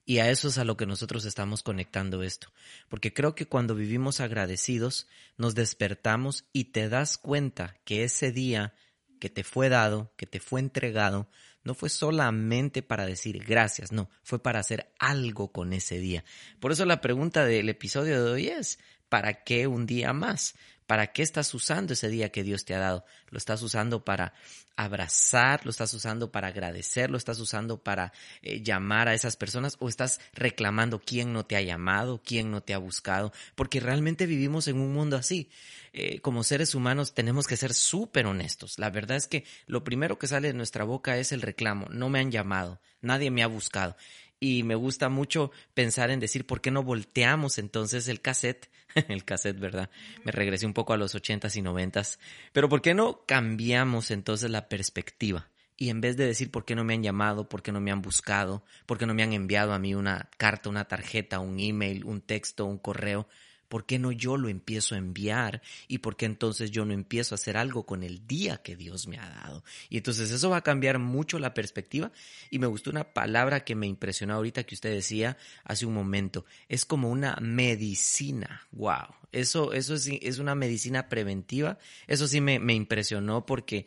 Y 0.04 0.18
a 0.18 0.30
eso 0.30 0.46
es 0.46 0.58
a 0.58 0.64
lo 0.64 0.76
que 0.76 0.86
nosotros 0.86 1.24
estamos 1.24 1.64
conectando 1.64 2.22
esto. 2.22 2.52
Porque 2.88 3.12
creo 3.12 3.34
que 3.34 3.48
cuando 3.48 3.74
vivimos 3.74 4.20
agradecidos, 4.20 5.08
nos 5.38 5.56
despertamos 5.56 6.44
y 6.52 6.66
te 6.66 6.88
das 6.88 7.18
cuenta 7.18 7.78
que 7.84 8.04
ese 8.04 8.30
día 8.30 8.74
que 9.18 9.28
te 9.28 9.42
fue 9.42 9.68
dado, 9.68 10.12
que 10.16 10.26
te 10.26 10.38
fue 10.38 10.60
entregado, 10.60 11.28
no 11.64 11.74
fue 11.74 11.88
solamente 11.88 12.82
para 12.82 13.06
decir 13.06 13.42
gracias, 13.44 13.90
no, 13.90 14.10
fue 14.22 14.42
para 14.42 14.60
hacer 14.60 14.92
algo 14.98 15.50
con 15.50 15.72
ese 15.72 15.98
día. 15.98 16.24
Por 16.60 16.72
eso 16.72 16.84
la 16.84 17.00
pregunta 17.00 17.44
del 17.44 17.68
episodio 17.68 18.22
de 18.22 18.30
hoy 18.30 18.48
es, 18.48 18.78
¿para 19.08 19.44
qué 19.44 19.66
un 19.66 19.86
día 19.86 20.12
más? 20.12 20.54
¿Para 20.86 21.12
qué 21.12 21.22
estás 21.22 21.52
usando 21.54 21.94
ese 21.94 22.08
día 22.08 22.30
que 22.30 22.42
Dios 22.42 22.64
te 22.64 22.74
ha 22.74 22.78
dado? 22.78 23.04
¿Lo 23.30 23.38
estás 23.38 23.62
usando 23.62 24.04
para 24.04 24.34
abrazar? 24.76 25.64
¿Lo 25.64 25.70
estás 25.70 25.94
usando 25.94 26.30
para 26.30 26.48
agradecer? 26.48 27.10
¿Lo 27.10 27.16
estás 27.16 27.40
usando 27.40 27.78
para 27.82 28.12
eh, 28.42 28.60
llamar 28.62 29.08
a 29.08 29.14
esas 29.14 29.36
personas? 29.36 29.76
¿O 29.80 29.88
estás 29.88 30.20
reclamando 30.34 31.00
quién 31.00 31.32
no 31.32 31.46
te 31.46 31.56
ha 31.56 31.62
llamado? 31.62 32.20
¿Quién 32.24 32.50
no 32.50 32.62
te 32.62 32.74
ha 32.74 32.78
buscado? 32.78 33.32
Porque 33.54 33.80
realmente 33.80 34.26
vivimos 34.26 34.68
en 34.68 34.78
un 34.78 34.92
mundo 34.92 35.16
así. 35.16 35.48
Eh, 35.92 36.20
como 36.20 36.42
seres 36.42 36.74
humanos 36.74 37.14
tenemos 37.14 37.46
que 37.46 37.56
ser 37.56 37.72
súper 37.72 38.26
honestos. 38.26 38.78
La 38.78 38.90
verdad 38.90 39.16
es 39.16 39.26
que 39.26 39.44
lo 39.66 39.84
primero 39.84 40.18
que 40.18 40.26
sale 40.26 40.48
de 40.48 40.54
nuestra 40.54 40.84
boca 40.84 41.16
es 41.16 41.32
el 41.32 41.40
reclamo. 41.40 41.86
No 41.90 42.08
me 42.10 42.18
han 42.18 42.30
llamado, 42.30 42.80
nadie 43.00 43.30
me 43.30 43.42
ha 43.42 43.46
buscado. 43.46 43.96
Y 44.44 44.62
me 44.62 44.74
gusta 44.74 45.08
mucho 45.08 45.52
pensar 45.72 46.10
en 46.10 46.20
decir, 46.20 46.46
¿por 46.46 46.60
qué 46.60 46.70
no 46.70 46.82
volteamos 46.82 47.56
entonces 47.56 48.08
el 48.08 48.20
cassette? 48.20 48.68
el 49.08 49.24
cassette, 49.24 49.58
¿verdad? 49.58 49.88
Me 50.22 50.32
regresé 50.32 50.66
un 50.66 50.74
poco 50.74 50.92
a 50.92 50.98
los 50.98 51.14
ochentas 51.14 51.56
y 51.56 51.62
noventas. 51.62 52.18
Pero 52.52 52.68
¿por 52.68 52.82
qué 52.82 52.92
no 52.92 53.24
cambiamos 53.24 54.10
entonces 54.10 54.50
la 54.50 54.68
perspectiva? 54.68 55.48
Y 55.78 55.88
en 55.88 56.02
vez 56.02 56.18
de 56.18 56.26
decir 56.26 56.50
por 56.50 56.66
qué 56.66 56.74
no 56.74 56.84
me 56.84 56.92
han 56.92 57.02
llamado, 57.02 57.48
por 57.48 57.62
qué 57.62 57.72
no 57.72 57.80
me 57.80 57.90
han 57.90 58.02
buscado, 58.02 58.62
por 58.84 58.98
qué 58.98 59.06
no 59.06 59.14
me 59.14 59.22
han 59.22 59.32
enviado 59.32 59.72
a 59.72 59.78
mí 59.78 59.94
una 59.94 60.28
carta, 60.36 60.68
una 60.68 60.84
tarjeta, 60.84 61.38
un 61.38 61.58
email, 61.58 62.04
un 62.04 62.20
texto, 62.20 62.66
un 62.66 62.76
correo, 62.76 63.26
¿Por 63.74 63.86
qué 63.86 63.98
no 63.98 64.12
yo 64.12 64.36
lo 64.36 64.48
empiezo 64.48 64.94
a 64.94 64.98
enviar? 64.98 65.60
¿Y 65.88 65.98
por 65.98 66.14
qué 66.16 66.26
entonces 66.26 66.70
yo 66.70 66.84
no 66.84 66.94
empiezo 66.94 67.34
a 67.34 67.38
hacer 67.38 67.56
algo 67.56 67.84
con 67.84 68.04
el 68.04 68.24
día 68.24 68.58
que 68.58 68.76
Dios 68.76 69.08
me 69.08 69.18
ha 69.18 69.28
dado? 69.28 69.64
Y 69.88 69.96
entonces 69.96 70.30
eso 70.30 70.48
va 70.48 70.58
a 70.58 70.62
cambiar 70.62 71.00
mucho 71.00 71.40
la 71.40 71.54
perspectiva. 71.54 72.12
Y 72.50 72.60
me 72.60 72.68
gustó 72.68 72.90
una 72.90 73.02
palabra 73.02 73.64
que 73.64 73.74
me 73.74 73.88
impresionó 73.88 74.34
ahorita 74.34 74.62
que 74.62 74.76
usted 74.76 74.92
decía 74.92 75.36
hace 75.64 75.86
un 75.86 75.92
momento. 75.92 76.46
Es 76.68 76.84
como 76.84 77.10
una 77.10 77.34
medicina. 77.40 78.64
¡Wow! 78.70 79.08
Eso, 79.32 79.72
eso 79.72 79.94
es, 79.94 80.06
es 80.06 80.38
una 80.38 80.54
medicina 80.54 81.08
preventiva. 81.08 81.76
Eso 82.06 82.28
sí 82.28 82.40
me, 82.40 82.60
me 82.60 82.74
impresionó 82.74 83.44
porque 83.44 83.86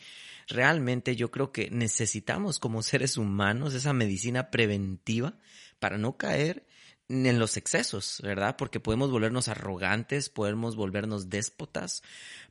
realmente 0.49 1.15
yo 1.15 1.31
creo 1.31 1.53
que 1.53 1.69
necesitamos 1.71 2.59
como 2.59 2.83
seres 2.83 3.15
humanos 3.15 3.73
esa 3.73 3.93
medicina 3.93 4.51
preventiva 4.51 5.37
para 5.79 5.97
no 5.97 6.17
caer 6.17 6.65
en 7.09 7.39
los 7.39 7.57
excesos, 7.57 8.19
¿verdad? 8.23 8.55
Porque 8.57 8.79
podemos 8.79 9.11
volvernos 9.11 9.47
arrogantes, 9.47 10.29
podemos 10.29 10.75
volvernos 10.75 11.29
déspotas, 11.29 12.03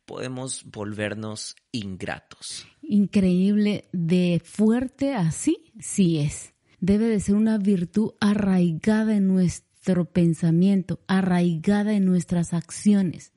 podemos 0.05 0.65
volvernos 0.65 1.57
ingratos. 1.73 2.67
Increíble, 2.83 3.89
de 3.93 4.41
fuerte 4.45 5.15
así, 5.15 5.73
sí 5.79 6.19
es. 6.19 6.55
Debe 6.81 7.07
de 7.07 7.21
ser 7.21 7.35
una 7.35 7.59
virtud 7.59 8.13
arraigada 8.21 9.17
en 9.17 9.29
nuestro 9.29 10.05
pensamiento, 10.07 11.01
arraigada 11.07 11.95
en 11.95 12.07
nuestras 12.07 12.55
acciones, 12.55 13.33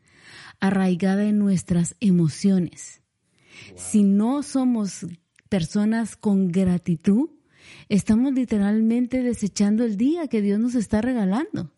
arraigada 0.59 1.25
en 1.25 1.39
nuestras 1.39 1.95
emociones. 1.99 3.01
Si 3.75 4.03
no 4.03 4.43
somos 4.43 5.05
personas 5.49 6.15
con 6.15 6.49
gratitud, 6.49 7.29
estamos 7.89 8.33
literalmente 8.33 9.21
desechando 9.21 9.83
el 9.83 9.97
día 9.97 10.27
que 10.27 10.41
Dios 10.41 10.59
nos 10.59 10.75
está 10.75 11.01
regalando. 11.01 11.71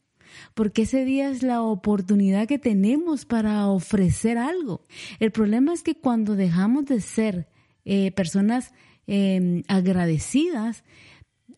porque 0.53 0.83
ese 0.83 1.03
día 1.03 1.29
es 1.29 1.43
la 1.43 1.61
oportunidad 1.61 2.47
que 2.47 2.57
tenemos 2.57 3.25
para 3.25 3.67
ofrecer 3.67 4.37
algo. 4.37 4.81
El 5.19 5.31
problema 5.31 5.73
es 5.73 5.83
que 5.83 5.95
cuando 5.95 6.35
dejamos 6.37 6.85
de 6.85 7.01
ser 7.01 7.49
eh, 7.83 8.11
personas 8.11 8.73
em, 9.07 9.63
agradecidas, 9.67 10.83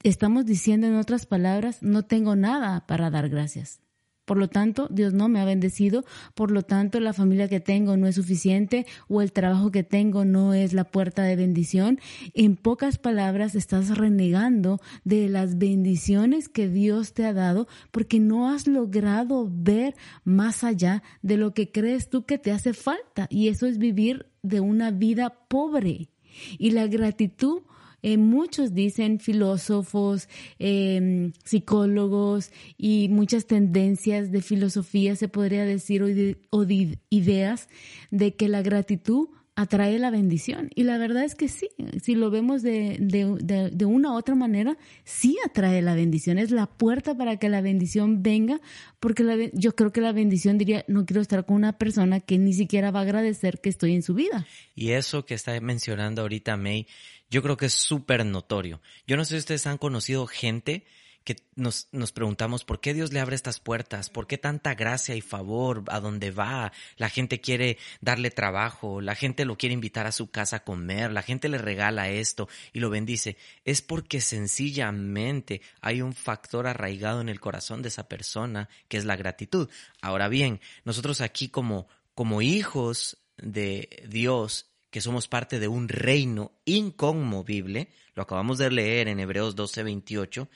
estamos 0.03 0.45
diciendo 0.45 0.87
en 0.87 0.95
otras 0.95 1.25
palabras, 1.25 1.83
no 1.83 2.03
tengo 2.03 2.35
nada 2.35 2.85
para 2.87 3.09
dar 3.09 3.29
gracias. 3.29 3.79
Por 4.25 4.37
lo 4.37 4.47
tanto, 4.47 4.87
Dios 4.89 5.13
no 5.13 5.27
me 5.27 5.39
ha 5.39 5.45
bendecido, 5.45 6.05
por 6.33 6.51
lo 6.51 6.61
tanto, 6.61 6.99
la 6.99 7.13
familia 7.13 7.49
que 7.49 7.59
tengo 7.59 7.97
no 7.97 8.07
es 8.07 8.15
suficiente 8.15 8.85
o 9.07 9.21
el 9.21 9.33
trabajo 9.33 9.71
que 9.71 9.83
tengo 9.83 10.23
no 10.23 10.53
es 10.53 10.73
la 10.73 10.85
puerta 10.85 11.23
de 11.23 11.35
bendición. 11.35 11.99
En 12.33 12.55
pocas 12.55 12.97
palabras, 12.97 13.55
estás 13.55 13.97
renegando 13.97 14.79
de 15.03 15.27
las 15.27 15.57
bendiciones 15.57 16.47
que 16.47 16.69
Dios 16.69 17.13
te 17.13 17.25
ha 17.25 17.33
dado 17.33 17.67
porque 17.91 18.19
no 18.19 18.49
has 18.49 18.67
logrado 18.67 19.49
ver 19.51 19.95
más 20.23 20.63
allá 20.63 21.03
de 21.21 21.37
lo 21.37 21.53
que 21.53 21.71
crees 21.71 22.09
tú 22.09 22.25
que 22.25 22.37
te 22.37 22.51
hace 22.51 22.73
falta. 22.73 23.27
Y 23.29 23.49
eso 23.49 23.65
es 23.65 23.77
vivir 23.77 24.27
de 24.41 24.59
una 24.59 24.91
vida 24.91 25.47
pobre. 25.47 26.09
Y 26.57 26.71
la 26.71 26.87
gratitud 26.87 27.63
eh, 28.03 28.17
muchos 28.17 28.73
dicen 28.73 29.19
filósofos, 29.19 30.27
em, 30.59 31.31
psicólogos 31.43 32.51
y 32.77 33.07
muchas 33.09 33.45
tendencias 33.47 34.31
de 34.31 34.41
filosofía, 34.41 35.15
se 35.15 35.29
podría 35.29 35.65
decir, 35.65 36.03
o 36.51 36.65
de, 36.65 36.99
ideas 37.09 37.69
de 38.11 38.35
que 38.35 38.49
la 38.49 38.61
gratitud 38.61 39.29
atrae 39.55 39.99
la 39.99 40.09
bendición. 40.09 40.69
Y 40.73 40.83
la 40.83 40.97
verdad 40.97 41.23
es 41.23 41.35
que 41.35 41.47
sí, 41.47 41.69
si 42.01 42.15
lo 42.15 42.31
vemos 42.31 42.63
de, 42.63 42.97
de, 42.99 43.85
una 43.85 44.11
u 44.13 44.15
otra 44.15 44.35
manera, 44.35 44.77
sí 45.03 45.37
atrae 45.45 45.81
la 45.81 45.93
bendición. 45.93 46.39
Es 46.39 46.51
la 46.51 46.65
puerta 46.65 47.15
para 47.15 47.37
que 47.37 47.49
la 47.49 47.61
bendición 47.61 48.23
venga, 48.23 48.59
porque 48.99 49.51
yo 49.53 49.75
creo 49.75 49.91
que 49.91 50.01
la 50.01 50.11
bendición 50.11 50.57
diría, 50.57 50.83
no 50.87 51.05
quiero 51.05 51.21
estar 51.21 51.45
con 51.45 51.55
una 51.55 51.77
persona 51.77 52.19
que 52.19 52.37
ni 52.37 52.53
siquiera 52.53 52.91
va 52.91 52.99
a 52.99 53.03
agradecer 53.03 53.59
que 53.61 53.69
estoy 53.69 53.93
en 53.93 54.01
su 54.01 54.13
vida. 54.15 54.47
Y 54.75 54.91
eso 54.91 55.25
que 55.25 55.35
está 55.35 55.59
mencionando 55.61 56.23
ahorita 56.23 56.57
May, 56.57 56.87
yo 57.29 57.43
creo 57.43 57.57
que 57.57 57.67
es 57.67 57.73
súper 57.73 58.25
notorio. 58.25 58.81
Yo 59.05 59.17
no 59.17 59.25
sé 59.25 59.35
si 59.35 59.39
ustedes 59.39 59.67
han 59.67 59.77
conocido 59.77 60.25
gente 60.25 60.85
que 61.23 61.37
nos, 61.55 61.87
nos 61.91 62.11
preguntamos 62.11 62.65
por 62.65 62.79
qué 62.79 62.93
Dios 62.93 63.13
le 63.13 63.19
abre 63.19 63.35
estas 63.35 63.59
puertas, 63.59 64.09
por 64.09 64.27
qué 64.27 64.37
tanta 64.37 64.75
gracia 64.75 65.15
y 65.15 65.21
favor 65.21 65.83
a 65.87 65.99
donde 65.99 66.31
va. 66.31 66.71
La 66.97 67.09
gente 67.09 67.39
quiere 67.41 67.77
darle 68.01 68.31
trabajo, 68.31 69.01
la 69.01 69.15
gente 69.15 69.45
lo 69.45 69.57
quiere 69.57 69.73
invitar 69.73 70.05
a 70.05 70.11
su 70.11 70.29
casa 70.31 70.57
a 70.57 70.63
comer, 70.63 71.11
la 71.11 71.21
gente 71.21 71.49
le 71.49 71.57
regala 71.57 72.09
esto 72.09 72.49
y 72.73 72.79
lo 72.79 72.89
bendice. 72.89 73.37
Es 73.63 73.81
porque 73.81 74.21
sencillamente 74.21 75.61
hay 75.81 76.01
un 76.01 76.13
factor 76.13 76.67
arraigado 76.67 77.21
en 77.21 77.29
el 77.29 77.39
corazón 77.39 77.81
de 77.81 77.89
esa 77.89 78.07
persona 78.07 78.69
que 78.87 78.97
es 78.97 79.05
la 79.05 79.15
gratitud. 79.15 79.69
Ahora 80.01 80.27
bien, 80.27 80.59
nosotros 80.83 81.21
aquí 81.21 81.49
como, 81.49 81.87
como 82.15 82.41
hijos 82.41 83.17
de 83.37 84.03
Dios 84.07 84.72
que 84.93 85.01
somos 85.01 85.27
parte 85.27 85.59
de 85.59 85.67
un 85.67 85.89
reino 85.89 86.51
inconmovible, 86.65 87.89
lo 88.13 88.21
acabamos 88.21 88.59
de 88.59 88.69
leer 88.69 89.07
en 89.07 89.19
Hebreos 89.19 89.55
12:28, 89.55 90.49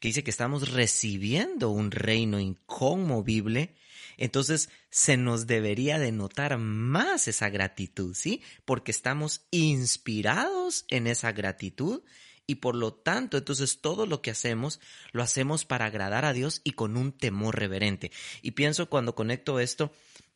que 0.00 0.08
dice 0.08 0.24
que 0.24 0.30
estamos 0.30 0.70
recibiendo 0.70 1.68
un 1.68 1.90
reino 1.90 2.40
inconmovible, 2.40 3.74
entonces 4.16 4.70
se 4.88 5.18
nos 5.18 5.46
debería 5.46 5.98
de 5.98 6.10
notar 6.10 6.56
más 6.56 7.28
esa 7.28 7.50
gratitud, 7.50 8.14
¿sí? 8.14 8.40
Porque 8.64 8.92
estamos 8.92 9.42
inspirados 9.50 10.86
en 10.88 11.06
esa 11.06 11.32
gratitud 11.32 12.00
y 12.46 12.56
por 12.56 12.74
lo 12.74 12.94
tanto, 12.94 13.36
entonces 13.36 13.82
todo 13.82 14.06
lo 14.06 14.22
que 14.22 14.30
hacemos 14.30 14.80
lo 15.12 15.22
hacemos 15.22 15.66
para 15.66 15.84
agradar 15.84 16.24
a 16.24 16.32
Dios 16.32 16.62
y 16.64 16.72
con 16.72 16.96
un 16.96 17.12
temor 17.12 17.58
reverente. 17.58 18.10
Y 18.40 18.52
pienso 18.52 18.88
cuando 18.88 19.14
conecto 19.14 19.60
esto, 19.60 19.92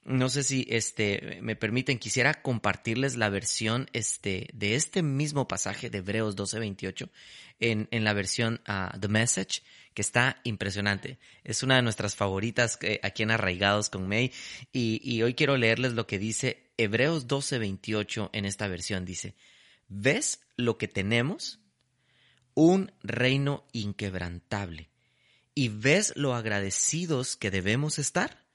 no 0.06 0.28
sé 0.28 0.44
si 0.44 0.66
este 0.70 1.40
me 1.42 1.56
permiten, 1.56 1.98
quisiera 1.98 2.40
compartirles 2.40 3.16
la 3.16 3.28
versión 3.28 3.90
este, 3.92 4.48
de 4.52 4.76
este 4.76 5.02
mismo 5.02 5.48
pasaje 5.48 5.90
de 5.90 5.98
Hebreos 5.98 6.36
12:28 6.36 7.10
en, 7.58 7.88
en 7.90 8.04
la 8.04 8.12
versión 8.12 8.60
uh, 8.68 8.96
The 8.98 9.08
Message, 9.08 9.62
que 9.94 10.02
está 10.02 10.40
impresionante. 10.44 11.18
Es 11.42 11.64
una 11.64 11.76
de 11.76 11.82
nuestras 11.82 12.14
favoritas 12.14 12.78
eh, 12.82 13.00
aquí 13.02 13.24
en 13.24 13.32
Arraigados 13.32 13.90
con 13.90 14.06
May. 14.06 14.32
Y, 14.72 15.00
y 15.02 15.22
hoy 15.24 15.34
quiero 15.34 15.56
leerles 15.56 15.94
lo 15.94 16.06
que 16.06 16.20
dice 16.20 16.70
Hebreos 16.76 17.26
12:28 17.26 18.30
en 18.32 18.44
esta 18.44 18.68
versión. 18.68 19.04
Dice, 19.04 19.34
¿ves 19.88 20.40
lo 20.56 20.78
que 20.78 20.86
tenemos? 20.86 21.58
Un 22.54 22.92
reino 23.02 23.66
inquebrantable. 23.72 24.88
¿Y 25.52 25.68
ves 25.68 26.12
lo 26.14 26.34
agradecidos 26.34 27.34
que 27.36 27.50
debemos 27.50 27.98
estar? 27.98 28.45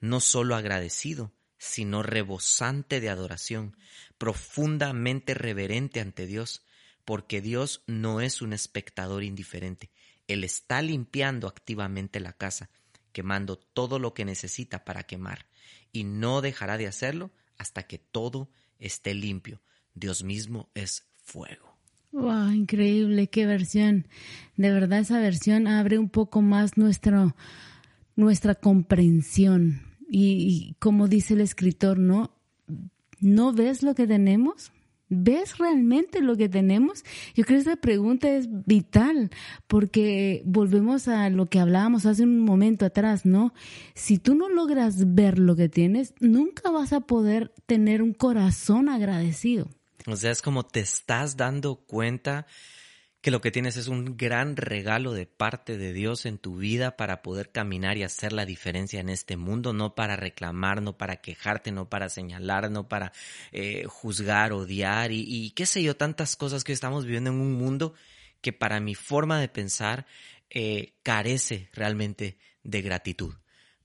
No 0.00 0.20
solo 0.20 0.54
agradecido, 0.54 1.32
sino 1.58 2.02
rebosante 2.02 3.00
de 3.00 3.08
adoración, 3.08 3.76
profundamente 4.18 5.34
reverente 5.34 6.00
ante 6.00 6.26
Dios, 6.26 6.64
porque 7.04 7.40
Dios 7.40 7.82
no 7.86 8.20
es 8.20 8.42
un 8.42 8.52
espectador 8.52 9.24
indiferente. 9.24 9.90
Él 10.28 10.44
está 10.44 10.82
limpiando 10.82 11.48
activamente 11.48 12.20
la 12.20 12.32
casa, 12.32 12.70
quemando 13.12 13.56
todo 13.56 13.98
lo 13.98 14.12
que 14.12 14.24
necesita 14.24 14.84
para 14.84 15.04
quemar, 15.04 15.46
y 15.92 16.04
no 16.04 16.42
dejará 16.42 16.76
de 16.76 16.86
hacerlo 16.86 17.32
hasta 17.58 17.84
que 17.84 17.98
todo 17.98 18.50
esté 18.78 19.14
limpio. 19.14 19.62
Dios 19.94 20.22
mismo 20.22 20.70
es 20.74 21.06
fuego. 21.22 21.76
Wow, 22.12 22.50
increíble, 22.50 23.28
qué 23.28 23.46
versión. 23.46 24.06
De 24.56 24.70
verdad 24.70 25.00
esa 25.00 25.20
versión 25.20 25.66
abre 25.66 25.98
un 25.98 26.08
poco 26.08 26.42
más 26.42 26.76
nuestro, 26.76 27.34
nuestra 28.16 28.54
comprensión 28.54 29.82
y, 30.08 30.76
como 30.78 31.08
dice 31.08 31.34
el 31.34 31.40
escritor, 31.40 31.98
¿no? 31.98 32.32
¿No 33.20 33.52
ves 33.52 33.82
lo 33.82 33.94
que 33.94 34.06
tenemos? 34.06 34.72
¿Ves 35.08 35.58
realmente 35.58 36.20
lo 36.20 36.36
que 36.36 36.48
tenemos? 36.48 37.04
Yo 37.34 37.44
creo 37.44 37.58
que 37.58 37.70
esa 37.70 37.76
pregunta 37.76 38.28
es 38.28 38.48
vital 38.66 39.30
porque 39.68 40.42
volvemos 40.44 41.06
a 41.06 41.30
lo 41.30 41.46
que 41.46 41.60
hablábamos 41.60 42.06
hace 42.06 42.24
un 42.24 42.40
momento 42.40 42.84
atrás, 42.84 43.24
¿no? 43.24 43.54
Si 43.94 44.18
tú 44.18 44.34
no 44.34 44.48
logras 44.48 45.14
ver 45.14 45.38
lo 45.38 45.54
que 45.54 45.68
tienes, 45.68 46.14
nunca 46.18 46.70
vas 46.70 46.92
a 46.92 47.02
poder 47.02 47.52
tener 47.66 48.02
un 48.02 48.14
corazón 48.14 48.88
agradecido. 48.88 49.68
O 50.06 50.16
sea, 50.16 50.30
es 50.30 50.42
como 50.42 50.64
te 50.64 50.80
estás 50.80 51.36
dando 51.36 51.76
cuenta 51.76 52.46
que 53.26 53.32
lo 53.32 53.40
que 53.40 53.50
tienes 53.50 53.76
es 53.76 53.88
un 53.88 54.16
gran 54.16 54.54
regalo 54.56 55.12
de 55.12 55.26
parte 55.26 55.78
de 55.78 55.92
Dios 55.92 56.26
en 56.26 56.38
tu 56.38 56.58
vida 56.58 56.96
para 56.96 57.22
poder 57.22 57.50
caminar 57.50 57.96
y 57.96 58.04
hacer 58.04 58.32
la 58.32 58.46
diferencia 58.46 59.00
en 59.00 59.08
este 59.08 59.36
mundo, 59.36 59.72
no 59.72 59.96
para 59.96 60.14
reclamar, 60.14 60.80
no 60.80 60.96
para 60.96 61.16
quejarte, 61.16 61.72
no 61.72 61.88
para 61.88 62.08
señalar, 62.08 62.70
no 62.70 62.86
para 62.86 63.12
eh, 63.50 63.82
juzgar, 63.88 64.52
odiar 64.52 65.10
y, 65.10 65.50
qué 65.56 65.66
sé 65.66 65.82
yo, 65.82 65.96
tantas 65.96 66.36
cosas 66.36 66.62
que 66.62 66.72
estamos 66.72 67.04
viviendo 67.04 67.30
en 67.30 67.40
un 67.40 67.54
mundo 67.54 67.94
que 68.42 68.52
para 68.52 68.78
mi 68.78 68.94
forma 68.94 69.40
de 69.40 69.48
pensar 69.48 70.06
eh, 70.48 70.92
carece 71.02 71.68
realmente 71.72 72.38
de 72.62 72.80
gratitud. 72.80 73.34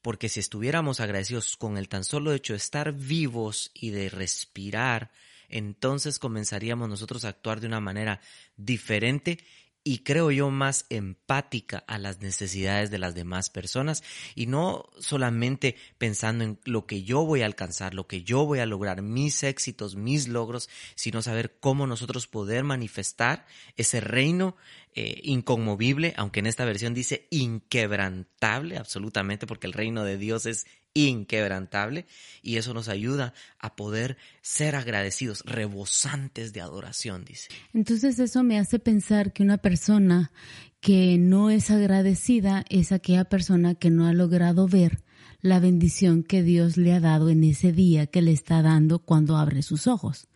Porque 0.04 0.30
si 0.30 0.40
estuviéramos 0.40 1.00
agradecidos 1.00 1.58
con 1.58 1.80
el 1.80 1.90
tan 1.90 2.04
solo 2.04 2.32
hecho 2.32 2.54
de 2.54 2.58
estar 2.58 2.94
vivos 2.94 3.72
y 3.74 3.90
de 3.90 4.10
respirar, 4.10 5.10
entonces 5.52 6.20
comenzaríamos 6.20 6.90
nosotros 6.90 7.26
a 7.26 7.30
actuar 7.30 7.60
de 7.60 7.68
una 7.68 7.80
manera 7.80 8.22
diferente 8.58 9.40
y 9.84 10.00
creo 10.00 10.30
yo 10.30 10.52
más 10.52 10.86
empática 10.90 11.84
a 11.88 11.98
las 11.98 12.22
necesidades 12.22 12.92
de 12.92 13.00
las 13.00 13.16
demás 13.16 13.50
personas. 13.50 14.04
Y 14.36 14.46
no 14.46 14.90
solamente 15.00 15.76
pensando 15.98 16.44
en 16.44 16.60
lo 16.66 16.86
que 16.86 17.04
yo 17.04 17.26
voy 17.26 17.42
a 17.42 17.48
alcanzar, 17.48 17.96
lo 17.96 18.08
que 18.08 18.22
yo 18.22 18.46
voy 18.46 18.60
a 18.60 18.68
lograr, 18.68 19.02
mis 19.02 19.44
éxitos, 19.44 19.96
mis 19.96 20.28
logros, 20.28 20.70
sino 20.96 21.24
saber 21.24 21.58
cómo 21.60 21.88
nosotros 21.88 22.28
poder 22.28 22.64
manifestar 22.64 23.48
ese 23.76 24.02
reino 24.02 24.56
eh, 24.94 25.20
inconmovible, 25.24 26.14
aunque 26.16 26.42
en 26.42 26.48
esta 26.48 26.66
versión 26.66 26.94
dice 26.94 27.28
inquebrantable, 27.32 28.78
absolutamente, 28.78 29.48
porque 29.48 29.66
el 29.66 29.74
reino 29.74 30.04
de 30.04 30.18
Dios 30.18 30.46
es 30.46 30.68
inquebrantable 30.94 32.06
y 32.42 32.58
eso 32.58 32.74
nos 32.74 32.88
ayuda 32.90 33.34
a 33.60 33.76
poder 33.76 34.18
ser 34.42 34.76
agradecidos, 34.76 35.44
rebosantes 35.46 36.54
de 36.54 36.62
adoración, 36.62 37.26
dice. 37.26 37.50
Entonces 37.74 38.20
eso 38.20 38.44
me 38.44 38.60
hace 38.60 38.80
pensar 38.80 39.34
que 39.34 39.44
una 39.44 39.58
persona 39.58 40.32
que 40.80 41.18
no 41.18 41.50
es 41.50 41.70
agradecida 41.70 42.66
es 42.70 42.92
aquella 42.92 43.26
persona 43.26 43.76
que 43.76 43.90
no 43.90 44.08
ha 44.08 44.14
logrado 44.14 44.68
ver 44.68 45.04
la 45.42 45.60
bendición 45.60 46.24
que 46.24 46.44
Dios 46.44 46.78
le 46.78 46.94
ha 46.94 47.00
dado 47.00 47.30
en 47.30 47.44
ese 47.44 47.72
día 47.72 48.08
que 48.08 48.22
le 48.22 48.32
está 48.32 48.62
dando 48.62 49.00
cuando 49.00 49.38
abre 49.38 49.62
sus 49.62 49.88
ojos 49.88 50.28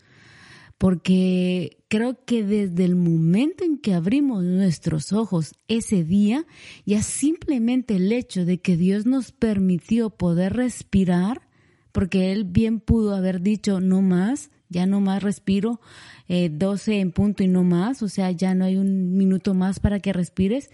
porque 0.77 1.77
creo 1.87 2.25
que 2.25 2.43
desde 2.43 2.83
el 2.83 2.95
momento 2.95 3.63
en 3.63 3.77
que 3.77 3.93
abrimos 3.93 4.43
nuestros 4.43 5.13
ojos 5.13 5.53
ese 5.67 6.03
día, 6.03 6.45
ya 6.85 7.01
simplemente 7.01 7.95
el 7.95 8.11
hecho 8.11 8.45
de 8.45 8.59
que 8.59 8.75
Dios 8.75 9.05
nos 9.05 9.31
permitió 9.31 10.09
poder 10.09 10.53
respirar, 10.53 11.47
porque 11.91 12.31
Él 12.33 12.43
bien 12.43 12.81
pudo 12.81 13.15
haber 13.15 13.41
dicho 13.41 13.79
no 13.79 14.01
más, 14.01 14.51
ya 14.67 14.85
no 14.85 14.99
más 14.99 15.23
respiro 15.23 15.79
eh, 16.27 16.49
12 16.51 16.99
en 16.99 17.11
punto 17.11 17.43
y 17.43 17.47
no 17.47 17.63
más, 17.63 18.01
o 18.01 18.09
sea, 18.09 18.31
ya 18.31 18.53
no 18.55 18.65
hay 18.65 18.75
un 18.77 19.15
minuto 19.15 19.53
más 19.53 19.79
para 19.79 19.99
que 19.99 20.11
respires, 20.11 20.69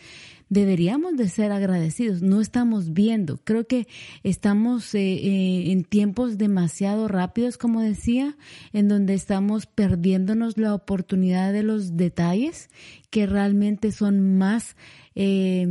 deberíamos 0.51 1.15
de 1.15 1.29
ser 1.29 1.53
agradecidos. 1.53 2.21
No 2.21 2.41
estamos 2.41 2.91
viendo. 2.91 3.37
Creo 3.37 3.65
que 3.65 3.87
estamos 4.21 4.93
eh, 4.93 4.99
eh, 4.99 5.71
en 5.71 5.85
tiempos 5.85 6.37
demasiado 6.37 7.07
rápidos, 7.07 7.57
como 7.57 7.79
decía, 7.79 8.35
en 8.73 8.89
donde 8.89 9.13
estamos 9.13 9.65
perdiéndonos 9.65 10.57
la 10.57 10.75
oportunidad 10.75 11.53
de 11.53 11.63
los 11.63 11.95
detalles 11.95 12.69
que 13.09 13.27
realmente 13.27 13.93
son 13.93 14.37
más 14.37 14.75
eh, 15.15 15.65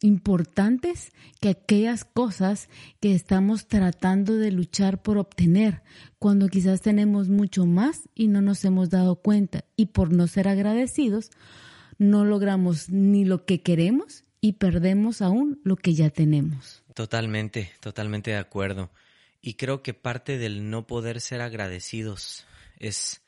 importantes 0.00 1.12
que 1.38 1.50
aquellas 1.50 2.04
cosas 2.04 2.70
que 3.00 3.14
estamos 3.14 3.66
tratando 3.68 4.36
de 4.36 4.50
luchar 4.50 5.02
por 5.02 5.18
obtener, 5.18 5.82
cuando 6.18 6.48
quizás 6.48 6.80
tenemos 6.80 7.28
mucho 7.28 7.66
más 7.66 8.08
y 8.14 8.28
no 8.28 8.40
nos 8.40 8.64
hemos 8.64 8.88
dado 8.88 9.16
cuenta 9.16 9.66
y 9.76 9.86
por 9.86 10.10
no 10.10 10.26
ser 10.26 10.48
agradecidos, 10.48 11.30
no 12.00 12.24
logramos 12.24 12.88
ni 12.88 13.26
lo 13.26 13.44
que 13.44 13.60
queremos 13.60 14.24
y 14.40 14.54
perdemos 14.54 15.20
aún 15.20 15.60
lo 15.64 15.76
que 15.76 15.92
ya 15.92 16.08
tenemos. 16.08 16.82
Totalmente, 16.94 17.72
totalmente 17.80 18.30
de 18.30 18.38
acuerdo. 18.38 18.90
Y 19.42 19.54
creo 19.54 19.82
que 19.82 19.92
parte 19.92 20.38
del 20.38 20.70
no 20.70 20.86
poder 20.86 21.20
ser 21.20 21.42
agradecidos 21.42 22.46
es 22.78 23.20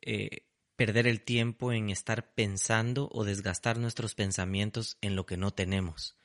eh, 0.00 0.46
perder 0.74 1.06
el 1.06 1.20
tiempo 1.20 1.70
en 1.70 1.90
estar 1.90 2.32
pensando 2.32 3.10
o 3.12 3.24
desgastar 3.24 3.78
nuestros 3.78 4.14
pensamientos 4.14 4.96
en 5.02 5.14
lo 5.14 5.26
que 5.26 5.36
no 5.36 5.50
tenemos 5.50 6.16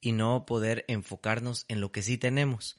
y 0.00 0.12
no 0.12 0.46
poder 0.46 0.84
enfocarnos 0.86 1.64
en 1.66 1.80
lo 1.80 1.90
que 1.90 2.02
sí 2.02 2.18
tenemos, 2.18 2.76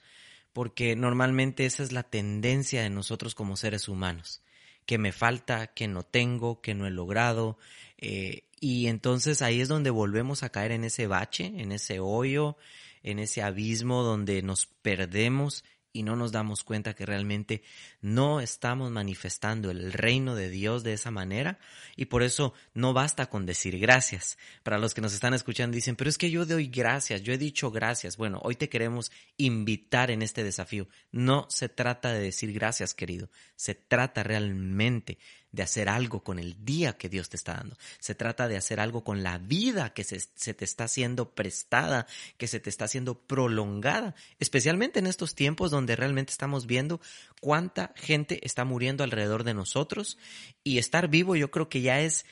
porque 0.53 0.95
normalmente 0.95 1.65
esa 1.65 1.83
es 1.83 1.91
la 1.91 2.03
tendencia 2.03 2.81
de 2.81 2.89
nosotros 2.89 3.35
como 3.35 3.57
seres 3.57 3.89
humanos, 3.89 4.41
que 4.85 4.97
me 4.97 5.11
falta, 5.11 5.67
que 5.67 5.87
no 5.89 6.03
tengo, 6.03 6.61
que 6.61 6.75
no 6.75 6.85
he 6.85 6.91
logrado, 6.91 7.57
eh, 7.97 8.43
y 8.63 8.87
entonces 8.87 9.41
ahí 9.41 9.59
es 9.59 9.67
donde 9.67 9.89
volvemos 9.89 10.41
a 10.41 10.49
caer 10.49 10.71
en 10.71 10.85
ese 10.85 11.05
bache, 11.05 11.51
en 11.57 11.73
ese 11.73 11.99
hoyo, 11.99 12.55
en 13.01 13.19
ese 13.19 13.41
abismo 13.41 14.03
donde 14.03 14.41
nos 14.41 14.67
perdemos 14.67 15.65
y 15.91 16.03
no 16.03 16.15
nos 16.15 16.31
damos 16.31 16.63
cuenta 16.63 16.93
que 16.93 17.05
realmente 17.05 17.61
no 17.99 18.39
estamos 18.39 18.89
manifestando 18.89 19.69
el 19.69 19.91
reino 19.91 20.33
de 20.35 20.49
Dios 20.49 20.83
de 20.83 20.93
esa 20.93 21.11
manera 21.11 21.59
y 21.97 22.05
por 22.05 22.23
eso 22.23 22.53
no 22.73 22.93
basta 22.93 23.25
con 23.25 23.45
decir 23.45 23.77
gracias. 23.79 24.37
Para 24.63 24.77
los 24.77 24.93
que 24.93 25.01
nos 25.01 25.13
están 25.13 25.33
escuchando 25.33 25.75
dicen, 25.75 25.97
pero 25.97 26.09
es 26.09 26.17
que 26.17 26.31
yo 26.31 26.45
doy 26.45 26.67
gracias, 26.67 27.21
yo 27.21 27.33
he 27.33 27.37
dicho 27.37 27.69
gracias. 27.69 28.15
Bueno, 28.15 28.39
hoy 28.45 28.55
te 28.55 28.69
queremos 28.69 29.11
invitar 29.35 30.09
en 30.09 30.21
este 30.21 30.41
desafío. 30.41 30.87
No 31.11 31.47
se 31.49 31.67
trata 31.67 32.13
de 32.13 32.21
decir 32.21 32.53
gracias, 32.53 32.93
querido, 32.93 33.29
se 33.57 33.75
trata 33.75 34.23
realmente 34.23 35.17
de 35.53 35.63
hacer 35.63 35.87
algo 35.87 36.23
con 36.23 36.39
el 36.39 36.65
día 36.65 36.97
que 36.97 37.07
Dios 37.07 37.29
te 37.29 37.37
está 37.37 37.53
dando. 37.53 37.77
Se 37.99 38.15
trata 38.15 38.49
de 38.49 38.57
hacer 38.57 38.81
algo 38.81 39.03
con 39.03 39.23
la 39.23 39.37
vida 39.37 39.93
que 39.93 40.03
se, 40.03 40.19
te 40.53 40.65
está 40.65 40.87
siendo 40.89 41.29
prestada, 41.33 42.07
que 42.37 42.47
se 42.47 42.59
te 42.59 42.69
está 42.69 42.87
siendo 42.87 43.19
prolongada, 43.19 44.15
especialmente 44.39 44.99
en 44.99 45.07
estos 45.07 45.35
tiempos 45.35 45.71
donde 45.71 45.95
realmente 45.95 46.31
estamos 46.31 46.65
viendo 46.65 46.99
cuánta 47.39 47.93
gente 47.95 48.45
está 48.45 48.65
muriendo 48.65 49.03
alrededor 49.03 49.43
de 49.43 49.53
nosotros 49.53 50.17
y 50.63 50.79
estar 50.79 51.07
vivo 51.07 51.35
yo 51.35 51.51
creo 51.51 51.69
que 51.69 51.81
ya 51.81 52.01
es 52.01 52.25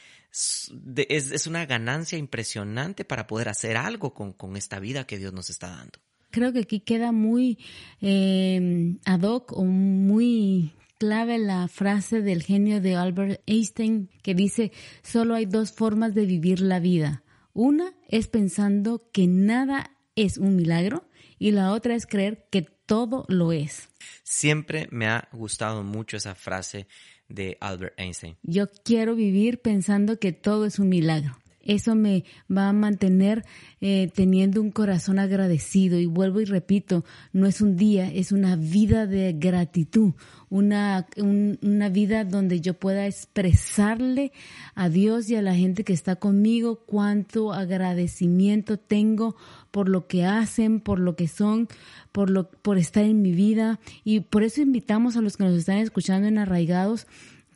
es, 0.95 1.45
una 1.45 1.65
ganancia 1.65 2.17
impresionante 2.17 3.03
para 3.03 3.27
poder 3.27 3.49
hacer 3.49 3.75
algo 3.75 4.13
con, 4.13 4.31
con, 4.31 4.55
esta 4.55 4.79
vida 4.79 5.05
que 5.05 5.17
Dios 5.17 5.33
nos 5.33 5.49
está 5.49 5.67
dando. 5.67 5.99
Creo 6.29 6.53
que 6.53 6.59
aquí 6.59 6.79
queda 6.79 7.11
muy 7.11 7.59
eh, 7.99 8.95
ad 9.03 9.23
hoc 9.23 9.51
o 9.51 9.65
muy 9.65 10.71
clave 11.01 11.39
la 11.39 11.67
frase 11.67 12.21
del 12.21 12.43
genio 12.43 12.79
de 12.79 12.95
Albert 12.95 13.41
Einstein 13.47 14.11
que 14.21 14.35
dice, 14.35 14.71
solo 15.01 15.33
hay 15.33 15.47
dos 15.47 15.71
formas 15.71 16.13
de 16.13 16.27
vivir 16.27 16.61
la 16.61 16.79
vida. 16.79 17.23
Una 17.53 17.95
es 18.07 18.27
pensando 18.27 19.09
que 19.11 19.25
nada 19.25 19.97
es 20.15 20.37
un 20.37 20.55
milagro 20.55 21.09
y 21.39 21.53
la 21.53 21.71
otra 21.71 21.95
es 21.95 22.05
creer 22.05 22.45
que 22.51 22.61
todo 22.61 23.25
lo 23.29 23.51
es. 23.51 23.89
Siempre 24.21 24.87
me 24.91 25.07
ha 25.07 25.27
gustado 25.31 25.81
mucho 25.81 26.17
esa 26.17 26.35
frase 26.35 26.85
de 27.27 27.57
Albert 27.61 27.99
Einstein. 27.99 28.37
Yo 28.43 28.67
quiero 28.85 29.15
vivir 29.15 29.59
pensando 29.59 30.19
que 30.19 30.33
todo 30.33 30.67
es 30.67 30.77
un 30.77 30.89
milagro. 30.89 31.40
Eso 31.63 31.95
me 31.95 32.23
va 32.49 32.69
a 32.69 32.73
mantener 32.73 33.45
eh, 33.79 34.09
teniendo 34.13 34.61
un 34.61 34.71
corazón 34.71 35.19
agradecido. 35.19 35.99
Y 35.99 36.05
vuelvo 36.05 36.41
y 36.41 36.45
repito, 36.45 37.05
no 37.33 37.47
es 37.47 37.61
un 37.61 37.75
día, 37.75 38.11
es 38.11 38.31
una 38.31 38.55
vida 38.55 39.07
de 39.07 39.33
gratitud, 39.33 40.13
una, 40.49 41.07
una 41.17 41.89
vida 41.89 42.25
donde 42.25 42.61
yo 42.61 42.73
pueda 42.73 43.05
expresarle 43.05 44.31
a 44.75 44.89
Dios 44.89 45.29
y 45.29 45.35
a 45.35 45.41
la 45.41 45.55
gente 45.55 45.83
que 45.83 45.93
está 45.93 46.15
conmigo 46.15 46.83
cuánto 46.85 47.53
agradecimiento 47.53 48.77
tengo 48.77 49.35
por 49.71 49.87
lo 49.87 50.07
que 50.07 50.25
hacen, 50.25 50.79
por 50.81 50.99
lo 50.99 51.15
que 51.15 51.27
son, 51.27 51.67
por, 52.11 52.29
lo, 52.29 52.49
por 52.49 52.77
estar 52.77 53.03
en 53.03 53.21
mi 53.21 53.31
vida. 53.31 53.79
Y 54.03 54.21
por 54.21 54.43
eso 54.43 54.61
invitamos 54.61 55.15
a 55.15 55.21
los 55.21 55.37
que 55.37 55.43
nos 55.43 55.53
están 55.53 55.77
escuchando 55.77 56.27
en 56.27 56.37
Arraigados 56.37 57.07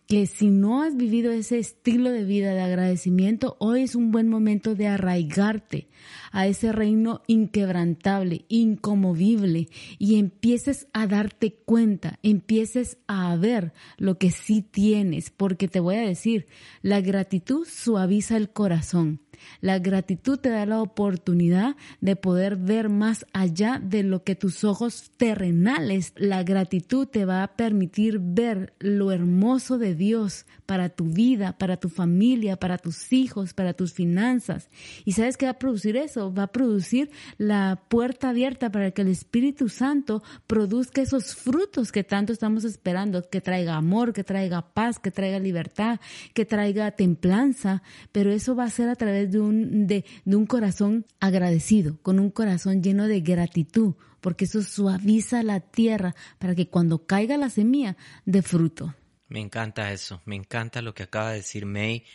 que 0.08 0.28
si 0.28 0.50
no 0.50 0.84
has 0.84 0.96
vivido 0.96 1.32
ese 1.32 1.58
estilo 1.58 2.12
de 2.12 2.24
vida 2.24 2.54
de 2.54 2.62
agradecimiento, 2.62 3.58
hoy 3.60 3.82
es 3.82 3.96
un 3.96 4.12
buen 4.12 4.30
momento 4.30 4.76
de 4.76 4.88
arraigarte 4.88 5.88
a 6.32 6.48
ese 6.48 6.72
reino 6.72 7.22
inquebrantable, 7.28 8.46
incomovible, 8.48 9.70
y 9.98 10.20
empieces 10.20 10.88
a 10.94 11.08
darte 11.08 11.54
cuenta, 11.54 12.20
empieces 12.24 12.98
a 13.08 13.36
ver 13.36 13.74
lo 13.98 14.18
que 14.18 14.32
sí 14.32 14.62
tienes, 14.62 15.32
porque 15.32 15.68
te 15.68 15.80
voy 15.80 15.96
a 15.96 16.02
decir, 16.02 16.48
la 16.82 17.02
gratitud 17.02 17.66
suaviza 17.68 18.38
el 18.38 18.50
corazón. 18.50 19.22
La 19.62 19.80
gratitud 19.80 20.38
te 20.38 20.50
da 20.50 20.66
la 20.66 20.82
oportunidad 20.82 21.76
de 22.02 22.16
poder 22.16 22.56
ver 22.56 22.90
más 22.90 23.26
allá 23.34 23.82
de 23.84 24.04
lo 24.04 24.24
que 24.24 24.36
tus 24.36 24.64
ojos 24.64 25.12
terrenales. 25.18 26.14
La 26.16 26.44
gratitud 26.44 27.08
te 27.08 27.26
va 27.26 27.44
a 27.44 27.56
permitir 27.56 28.20
ver 28.20 28.74
lo 28.80 29.12
hermoso 29.12 29.78
de 29.78 29.96
Dios 29.96 30.46
para 30.66 30.90
tu 30.90 31.06
vida, 31.06 31.58
para 31.58 31.78
tu 31.78 31.90
familia, 31.90 32.58
para 32.58 32.78
tus 32.78 33.14
hijos, 33.14 33.54
para 33.54 33.74
tus 33.74 33.94
finanzas. 33.94 34.70
¿Y 35.04 35.14
sabes 35.14 35.38
qué 35.38 35.46
va 35.46 35.52
a 35.52 35.60
producir 35.60 35.98
eso? 35.98 36.34
Va 36.34 36.44
a 36.44 36.52
producir 36.52 37.12
la 37.38 37.82
puerta 37.88 38.30
abierta 38.30 38.72
para 38.72 38.92
que 38.92 39.02
el 39.02 39.10
Espíritu 39.10 39.70
Santo 39.70 40.24
produzca 40.48 41.02
esos 41.02 41.36
frutos 41.36 41.92
que 41.92 42.04
tanto 42.04 42.34
estamos 42.34 42.64
esperando, 42.64 43.30
que 43.30 43.42
traiga 43.42 43.76
amor, 43.76 44.14
que 44.14 44.24
traiga 44.24 44.74
paz, 44.74 45.00
que 45.00 45.12
traiga 45.12 45.40
libertad, 45.40 46.00
que 46.34 46.46
traiga 46.46 46.92
templanza, 46.92 47.84
pero 48.12 48.32
eso 48.32 48.56
va 48.56 48.66
a 48.66 48.70
ser 48.70 48.90
a 48.90 48.96
través 48.96 49.25
de 49.28 49.40
un, 49.40 49.88
de, 49.88 50.06
de 50.24 50.36
un 50.36 50.46
corazón 50.46 51.06
agradecido, 51.20 52.00
con 52.02 52.20
un 52.20 52.30
corazón 52.30 52.82
lleno 52.82 53.08
de 53.08 53.22
gratitud, 53.22 53.96
porque 54.22 54.46
eso 54.46 54.64
suaviza 54.64 55.44
la 55.44 55.60
tierra 55.60 56.16
para 56.40 56.56
que 56.56 56.68
cuando 56.68 57.06
caiga 57.06 57.38
la 57.38 57.50
semilla 57.50 57.98
dé 58.26 58.42
fruto. 58.42 58.96
Me 59.28 59.40
encanta 59.40 59.92
eso, 59.92 60.22
me 60.26 60.36
encanta 60.36 60.82
lo 60.82 60.94
que 60.94 61.04
acaba 61.04 61.32
de 61.32 61.38
decir 61.38 61.66
May 61.66 62.06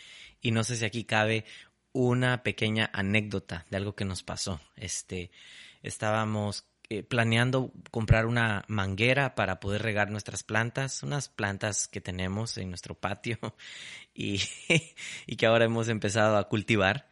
y 0.41 0.51
no 0.51 0.63
sé 0.63 0.75
si 0.75 0.85
aquí 0.85 1.03
cabe 1.03 1.45
una 1.93 2.43
pequeña 2.43 2.89
anécdota 2.93 3.65
de 3.69 3.77
algo 3.77 3.95
que 3.95 4.05
nos 4.05 4.23
pasó. 4.23 4.59
Este, 4.75 5.31
estábamos 5.83 6.65
eh, 6.91 7.03
planeando 7.03 7.71
comprar 7.89 8.25
una 8.25 8.65
manguera 8.67 9.33
para 9.33 9.61
poder 9.61 9.81
regar 9.81 10.11
nuestras 10.11 10.43
plantas, 10.43 11.03
unas 11.03 11.29
plantas 11.29 11.87
que 11.87 12.01
tenemos 12.01 12.57
en 12.57 12.67
nuestro 12.67 12.95
patio 12.95 13.37
y, 14.13 14.41
que 15.37 15.45
ahora 15.45 15.63
hemos 15.63 15.87
empezado 15.87 16.35
a 16.35 16.49
cultivar 16.49 17.07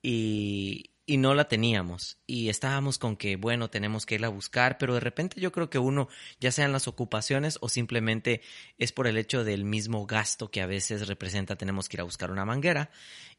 y, 0.00 0.92
y 1.06 1.16
no 1.16 1.34
la 1.34 1.48
teníamos. 1.48 2.20
Y 2.28 2.50
estábamos 2.50 2.98
con 2.98 3.16
que 3.16 3.34
bueno 3.34 3.68
tenemos 3.68 4.06
que 4.06 4.14
irla 4.14 4.28
a 4.28 4.30
buscar 4.30 4.78
pero 4.78 4.94
de 4.94 5.00
repente 5.00 5.40
yo 5.40 5.50
creo 5.50 5.70
que 5.70 5.80
uno 5.80 6.06
ya 6.38 6.52
sean 6.52 6.70
las 6.70 6.86
ocupaciones 6.86 7.58
o 7.60 7.68
simplemente 7.68 8.42
es 8.78 8.92
por 8.92 9.08
el 9.08 9.18
hecho 9.18 9.42
del 9.42 9.64
mismo 9.64 10.06
gasto 10.06 10.52
que 10.52 10.62
a 10.62 10.66
veces 10.66 11.08
representa 11.08 11.56
tenemos 11.56 11.88
que 11.88 11.96
ir 11.96 12.02
a 12.02 12.04
buscar 12.04 12.30
una 12.30 12.44
manguera 12.44 12.92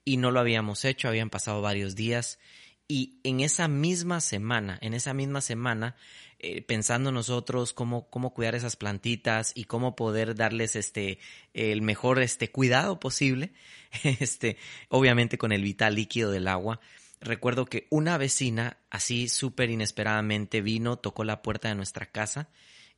y 0.04 0.18
no 0.18 0.32
lo 0.32 0.42
habíamos 0.42 0.84
hecho 0.84 1.08
habían 1.08 1.30
pasado 1.30 1.62
varios 1.62 1.96
días 1.96 2.40
y 2.88 3.20
en 3.24 3.40
esa 3.42 3.68
misma 3.68 4.22
semana 4.22 4.78
en 4.82 4.94
esa 4.94 5.14
misma 5.14 5.42
semana 5.42 5.96
eh, 6.40 6.62
pensando 6.62 7.12
nosotros 7.12 7.74
cómo 7.74 8.10
cómo 8.10 8.34
cuidar 8.34 8.56
esas 8.56 8.76
plantitas 8.76 9.52
y 9.56 9.66
cómo 9.66 9.96
poder 9.96 10.36
darles 10.36 10.76
este 10.76 11.20
el 11.54 11.82
mejor 11.82 12.22
este 12.22 12.52
cuidado 12.52 13.00
posible 13.00 13.52
este 14.04 14.58
obviamente 14.90 15.38
con 15.38 15.52
el 15.52 15.64
vital 15.64 15.96
líquido 15.96 16.32
del 16.32 16.48
agua 16.48 16.80
recuerdo 17.20 17.66
que 17.66 17.88
una 17.90 18.18
vecina, 18.18 18.78
así 18.90 19.28
súper 19.28 19.70
inesperadamente, 19.70 20.62
vino, 20.62 20.98
tocó 20.98 21.24
la 21.24 21.42
puerta 21.42 21.70
de 21.70 21.76
nuestra 21.76 22.08
casa 22.08 22.50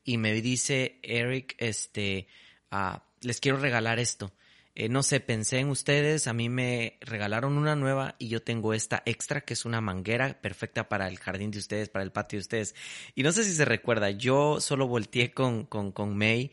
y 0.03 0.17
me 0.17 0.33
dice, 0.41 0.99
Eric, 1.03 1.55
este, 1.57 2.27
ah, 2.71 3.03
les 3.21 3.39
quiero 3.39 3.57
regalar 3.57 3.99
esto. 3.99 4.33
Eh, 4.75 4.87
no 4.87 5.03
sé, 5.03 5.19
pensé 5.19 5.59
en 5.59 5.69
ustedes, 5.69 6.27
a 6.27 6.33
mí 6.33 6.47
me 6.47 6.97
regalaron 7.01 7.57
una 7.57 7.75
nueva 7.75 8.15
y 8.17 8.29
yo 8.29 8.41
tengo 8.41 8.73
esta 8.73 9.03
extra 9.05 9.41
que 9.41 9.53
es 9.53 9.65
una 9.65 9.81
manguera 9.81 10.39
perfecta 10.41 10.87
para 10.87 11.07
el 11.07 11.19
jardín 11.19 11.51
de 11.51 11.59
ustedes, 11.59 11.89
para 11.89 12.03
el 12.03 12.11
patio 12.11 12.37
de 12.37 12.41
ustedes. 12.41 12.75
Y 13.15 13.23
no 13.23 13.31
sé 13.31 13.43
si 13.43 13.53
se 13.53 13.65
recuerda, 13.65 14.09
yo 14.11 14.61
solo 14.61 14.87
volteé 14.87 15.31
con, 15.31 15.65
con, 15.65 15.91
con 15.91 16.17
May 16.17 16.51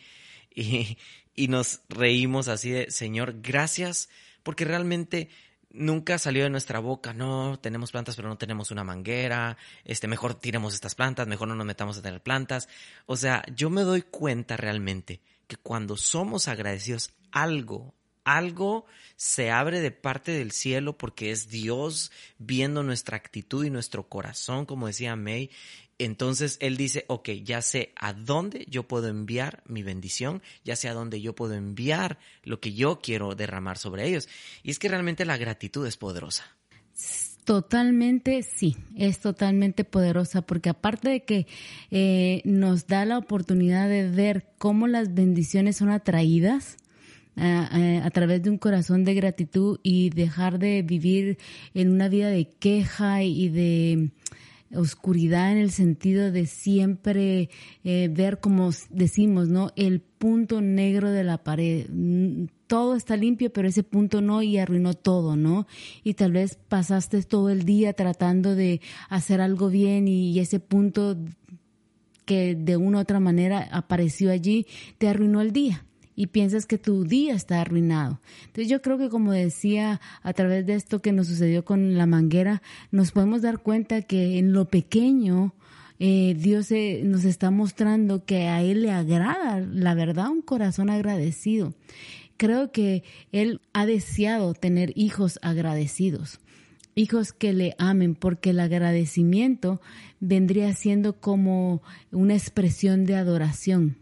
y, 0.54 0.98
y 1.34 1.48
nos 1.48 1.82
reímos 1.88 2.48
así 2.48 2.70
de, 2.70 2.90
Señor, 2.90 3.36
gracias, 3.42 4.08
porque 4.42 4.64
realmente 4.64 5.28
nunca 5.76 6.18
salió 6.18 6.44
de 6.44 6.50
nuestra 6.50 6.80
boca, 6.80 7.12
no, 7.12 7.58
tenemos 7.60 7.92
plantas 7.92 8.16
pero 8.16 8.28
no 8.28 8.38
tenemos 8.38 8.70
una 8.70 8.84
manguera, 8.84 9.56
este, 9.84 10.08
mejor 10.08 10.34
tiremos 10.34 10.74
estas 10.74 10.94
plantas, 10.94 11.26
mejor 11.26 11.48
no 11.48 11.54
nos 11.54 11.66
metamos 11.66 11.98
a 11.98 12.02
tener 12.02 12.22
plantas. 12.22 12.68
O 13.06 13.16
sea, 13.16 13.44
yo 13.54 13.70
me 13.70 13.82
doy 13.82 14.02
cuenta 14.02 14.56
realmente 14.56 15.20
que 15.46 15.56
cuando 15.56 15.96
somos 15.96 16.48
agradecidos, 16.48 17.12
algo, 17.30 17.94
algo 18.26 18.86
se 19.16 19.50
abre 19.50 19.80
de 19.80 19.92
parte 19.92 20.32
del 20.32 20.50
cielo 20.50 20.98
porque 20.98 21.30
es 21.30 21.48
Dios 21.48 22.10
viendo 22.38 22.82
nuestra 22.82 23.16
actitud 23.16 23.64
y 23.64 23.70
nuestro 23.70 24.08
corazón, 24.08 24.66
como 24.66 24.88
decía 24.88 25.16
May. 25.16 25.50
Entonces 25.98 26.58
Él 26.60 26.76
dice, 26.76 27.04
ok, 27.06 27.30
ya 27.44 27.62
sé 27.62 27.92
a 27.96 28.12
dónde 28.12 28.66
yo 28.68 28.82
puedo 28.82 29.08
enviar 29.08 29.62
mi 29.66 29.82
bendición, 29.82 30.42
ya 30.64 30.76
sé 30.76 30.88
a 30.88 30.92
dónde 30.92 31.22
yo 31.22 31.34
puedo 31.34 31.54
enviar 31.54 32.18
lo 32.42 32.60
que 32.60 32.74
yo 32.74 33.00
quiero 33.00 33.34
derramar 33.34 33.78
sobre 33.78 34.06
ellos. 34.06 34.28
Y 34.62 34.72
es 34.72 34.78
que 34.78 34.88
realmente 34.88 35.24
la 35.24 35.38
gratitud 35.38 35.86
es 35.86 35.96
poderosa. 35.96 36.44
Totalmente, 37.44 38.42
sí, 38.42 38.76
es 38.96 39.20
totalmente 39.20 39.84
poderosa 39.84 40.42
porque 40.42 40.68
aparte 40.68 41.08
de 41.08 41.24
que 41.24 41.46
eh, 41.92 42.42
nos 42.44 42.88
da 42.88 43.04
la 43.04 43.18
oportunidad 43.18 43.88
de 43.88 44.10
ver 44.10 44.48
cómo 44.58 44.88
las 44.88 45.14
bendiciones 45.14 45.76
son 45.76 45.90
atraídas, 45.90 46.76
a, 47.36 48.10
través 48.10 48.42
de 48.42 48.50
un 48.50 48.58
corazón 48.58 49.04
de 49.04 49.14
gratitud 49.14 49.78
y 49.82 50.10
dejar 50.10 50.58
de 50.58 50.82
vivir 50.82 51.38
en 51.74 51.90
una 51.90 52.08
vida 52.08 52.30
de 52.30 52.48
queja 52.58 53.22
y 53.22 53.48
de 53.48 54.10
oscuridad 54.74 55.52
en 55.52 55.58
el 55.58 55.70
sentido 55.70 56.32
de 56.32 56.46
siempre 56.46 57.50
eh, 57.84 58.08
ver 58.10 58.40
como 58.40 58.70
decimos, 58.90 59.48
¿no? 59.48 59.70
El 59.76 60.00
punto 60.00 60.60
negro 60.60 61.10
de 61.10 61.24
la 61.24 61.38
pared. 61.38 61.86
Mm, 61.90 62.46
todo 62.66 62.96
está 62.96 63.16
limpio, 63.16 63.52
pero 63.52 63.68
ese 63.68 63.84
punto 63.84 64.20
no 64.20 64.42
y 64.42 64.58
arruinó 64.58 64.94
todo, 64.94 65.36
¿no? 65.36 65.66
Y 66.02 66.14
tal 66.14 66.32
vez 66.32 66.58
pasaste 66.68 67.22
todo 67.22 67.50
el 67.50 67.64
día 67.64 67.92
tratando 67.92 68.54
de 68.56 68.80
hacer 69.08 69.40
algo 69.40 69.68
bien 69.68 70.08
y 70.08 70.38
ese 70.40 70.58
punto 70.58 71.16
que 72.24 72.56
de 72.56 72.76
una 72.76 72.98
u 72.98 73.00
otra 73.02 73.20
manera 73.20 73.68
apareció 73.70 74.32
allí 74.32 74.66
te 74.98 75.08
arruinó 75.08 75.40
el 75.40 75.52
día 75.52 75.86
y 76.16 76.28
piensas 76.28 76.66
que 76.66 76.78
tu 76.78 77.04
día 77.04 77.34
está 77.34 77.60
arruinado. 77.60 78.20
Entonces 78.46 78.68
yo 78.68 78.82
creo 78.82 78.98
que 78.98 79.10
como 79.10 79.30
decía 79.32 80.00
a 80.22 80.32
través 80.32 80.66
de 80.66 80.74
esto 80.74 81.02
que 81.02 81.12
nos 81.12 81.28
sucedió 81.28 81.64
con 81.64 81.96
la 81.96 82.06
manguera, 82.06 82.62
nos 82.90 83.12
podemos 83.12 83.42
dar 83.42 83.60
cuenta 83.60 84.02
que 84.02 84.38
en 84.38 84.52
lo 84.52 84.64
pequeño 84.64 85.54
eh, 85.98 86.34
Dios 86.36 86.72
eh, 86.72 87.02
nos 87.04 87.24
está 87.24 87.50
mostrando 87.50 88.24
que 88.24 88.48
a 88.48 88.62
Él 88.62 88.82
le 88.82 88.90
agrada, 88.90 89.60
la 89.60 89.94
verdad, 89.94 90.30
un 90.30 90.42
corazón 90.42 90.90
agradecido. 90.90 91.74
Creo 92.38 92.72
que 92.72 93.04
Él 93.30 93.60
ha 93.72 93.86
deseado 93.86 94.54
tener 94.54 94.92
hijos 94.96 95.38
agradecidos 95.42 96.40
hijos 96.98 97.34
que 97.34 97.52
le 97.52 97.74
amen, 97.78 98.14
porque 98.14 98.50
el 98.50 98.58
agradecimiento 98.58 99.82
vendría 100.18 100.72
siendo 100.72 101.20
como 101.20 101.82
una 102.10 102.32
expresión 102.32 103.04
de 103.04 103.16
adoración 103.16 103.98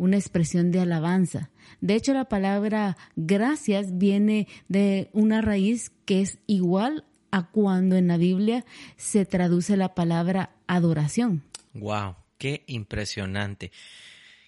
una 0.00 0.16
expresión 0.16 0.72
de 0.72 0.80
alabanza. 0.80 1.50
De 1.82 1.94
hecho, 1.94 2.14
la 2.14 2.24
palabra 2.24 2.96
gracias 3.16 3.98
viene 3.98 4.48
de 4.66 5.10
una 5.12 5.42
raíz 5.42 5.92
que 6.06 6.22
es 6.22 6.38
igual 6.46 7.04
a 7.30 7.50
cuando 7.50 7.96
en 7.96 8.08
la 8.08 8.16
Biblia 8.16 8.64
se 8.96 9.26
traduce 9.26 9.76
la 9.76 9.94
palabra 9.94 10.56
adoración. 10.66 11.44
Wow, 11.74 12.16
qué 12.38 12.64
impresionante. 12.66 13.72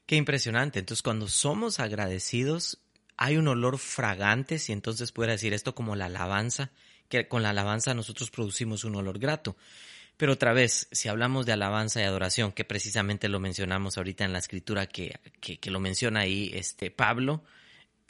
Qué 0.07 0.17
impresionante. 0.17 0.79
Entonces, 0.79 1.03
cuando 1.03 1.29
somos 1.29 1.81
agradecidos, 1.81 2.81
hay 3.19 3.37
un 3.37 3.47
olor 3.47 3.77
fragante, 3.77 4.59
si 4.59 4.73
entonces 4.73 5.13
pudiera 5.13 5.35
decir 5.35 5.53
esto 5.53 5.75
como 5.75 5.97
la 5.97 6.07
alabanza, 6.07 6.71
que 7.11 7.29
con 7.29 7.43
la 7.43 7.51
alabanza 7.51 7.93
nosotros 7.93 8.31
producimos 8.31 8.85
un 8.85 8.97
olor 8.97 9.19
grato. 9.19 9.55
Pero 10.23 10.35
otra 10.35 10.53
vez, 10.53 10.87
si 10.93 11.09
hablamos 11.09 11.47
de 11.47 11.53
alabanza 11.53 12.01
y 12.01 12.05
adoración, 12.05 12.53
que 12.53 12.65
precisamente 12.65 13.29
lo 13.29 13.41
mencionamos 13.41 13.99
ahorita 13.99 14.25
en 14.25 14.33
la 14.33 14.39
escritura 14.39 14.87
que, 14.87 15.19
que, 15.41 15.71
lo 15.73 15.81
menciona 15.81 16.21
ahí 16.21 16.49
este 16.55 16.93
Pablo, 16.93 17.43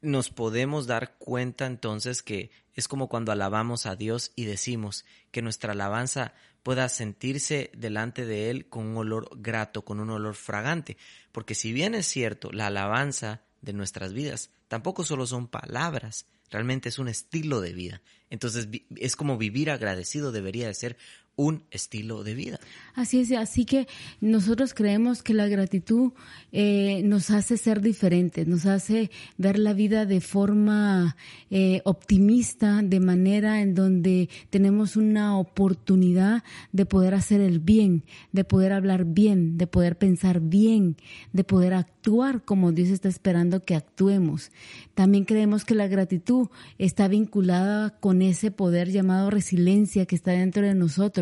nos 0.02 0.28
podemos 0.28 0.86
dar 0.86 1.16
cuenta 1.16 1.64
entonces 1.64 2.22
que 2.22 2.50
es 2.74 2.86
como 2.86 3.08
cuando 3.08 3.32
alabamos 3.32 3.86
a 3.86 3.96
Dios 3.96 4.32
y 4.36 4.44
decimos 4.44 5.06
que 5.30 5.40
nuestra 5.40 5.72
alabanza 5.72 6.34
pueda 6.62 6.86
sentirse 6.90 7.70
delante 7.74 8.26
de 8.26 8.50
Él 8.50 8.68
con 8.68 8.88
un 8.88 8.98
olor 8.98 9.30
grato, 9.40 9.82
con 9.82 9.98
un 9.98 10.10
olor 10.10 10.34
fragante. 10.34 10.98
Porque 11.32 11.54
si 11.54 11.72
bien 11.72 11.94
es 11.94 12.04
cierto, 12.04 12.52
la 12.52 12.66
alabanza 12.66 13.40
de 13.62 13.72
nuestras 13.72 14.12
vidas 14.12 14.50
tampoco 14.68 15.02
solo 15.02 15.26
son 15.26 15.48
palabras, 15.48 16.26
realmente 16.50 16.90
es 16.90 16.98
un 16.98 17.08
estilo 17.08 17.62
de 17.62 17.72
vida. 17.72 18.02
Entonces 18.28 18.68
es 18.96 19.16
como 19.16 19.38
vivir 19.38 19.70
agradecido 19.70 20.30
debería 20.30 20.66
de 20.66 20.74
ser 20.74 20.96
un 21.36 21.64
estilo 21.70 22.24
de 22.24 22.34
vida. 22.34 22.60
Así 22.94 23.20
es, 23.20 23.32
así 23.32 23.64
que 23.64 23.88
nosotros 24.20 24.74
creemos 24.74 25.22
que 25.22 25.32
la 25.32 25.48
gratitud 25.48 26.12
eh, 26.52 27.02
nos 27.04 27.30
hace 27.30 27.56
ser 27.56 27.80
diferentes, 27.80 28.46
nos 28.46 28.66
hace 28.66 29.10
ver 29.38 29.58
la 29.58 29.72
vida 29.72 30.04
de 30.04 30.20
forma 30.20 31.16
eh, 31.50 31.80
optimista, 31.84 32.82
de 32.82 33.00
manera 33.00 33.62
en 33.62 33.74
donde 33.74 34.28
tenemos 34.50 34.96
una 34.96 35.38
oportunidad 35.38 36.44
de 36.72 36.84
poder 36.84 37.14
hacer 37.14 37.40
el 37.40 37.60
bien, 37.60 38.04
de 38.32 38.44
poder 38.44 38.72
hablar 38.72 39.06
bien, 39.06 39.56
de 39.56 39.66
poder 39.66 39.96
pensar 39.96 40.40
bien, 40.40 40.96
de 41.32 41.44
poder 41.44 41.72
actuar 41.72 42.44
como 42.44 42.72
Dios 42.72 42.90
está 42.90 43.08
esperando 43.08 43.62
que 43.62 43.74
actuemos. 43.74 44.50
También 44.94 45.24
creemos 45.24 45.64
que 45.64 45.74
la 45.74 45.86
gratitud 45.86 46.48
está 46.78 47.08
vinculada 47.08 47.98
con 48.00 48.20
ese 48.20 48.50
poder 48.50 48.90
llamado 48.90 49.30
resiliencia 49.30 50.04
que 50.04 50.16
está 50.16 50.32
dentro 50.32 50.66
de 50.66 50.74
nosotros, 50.74 51.21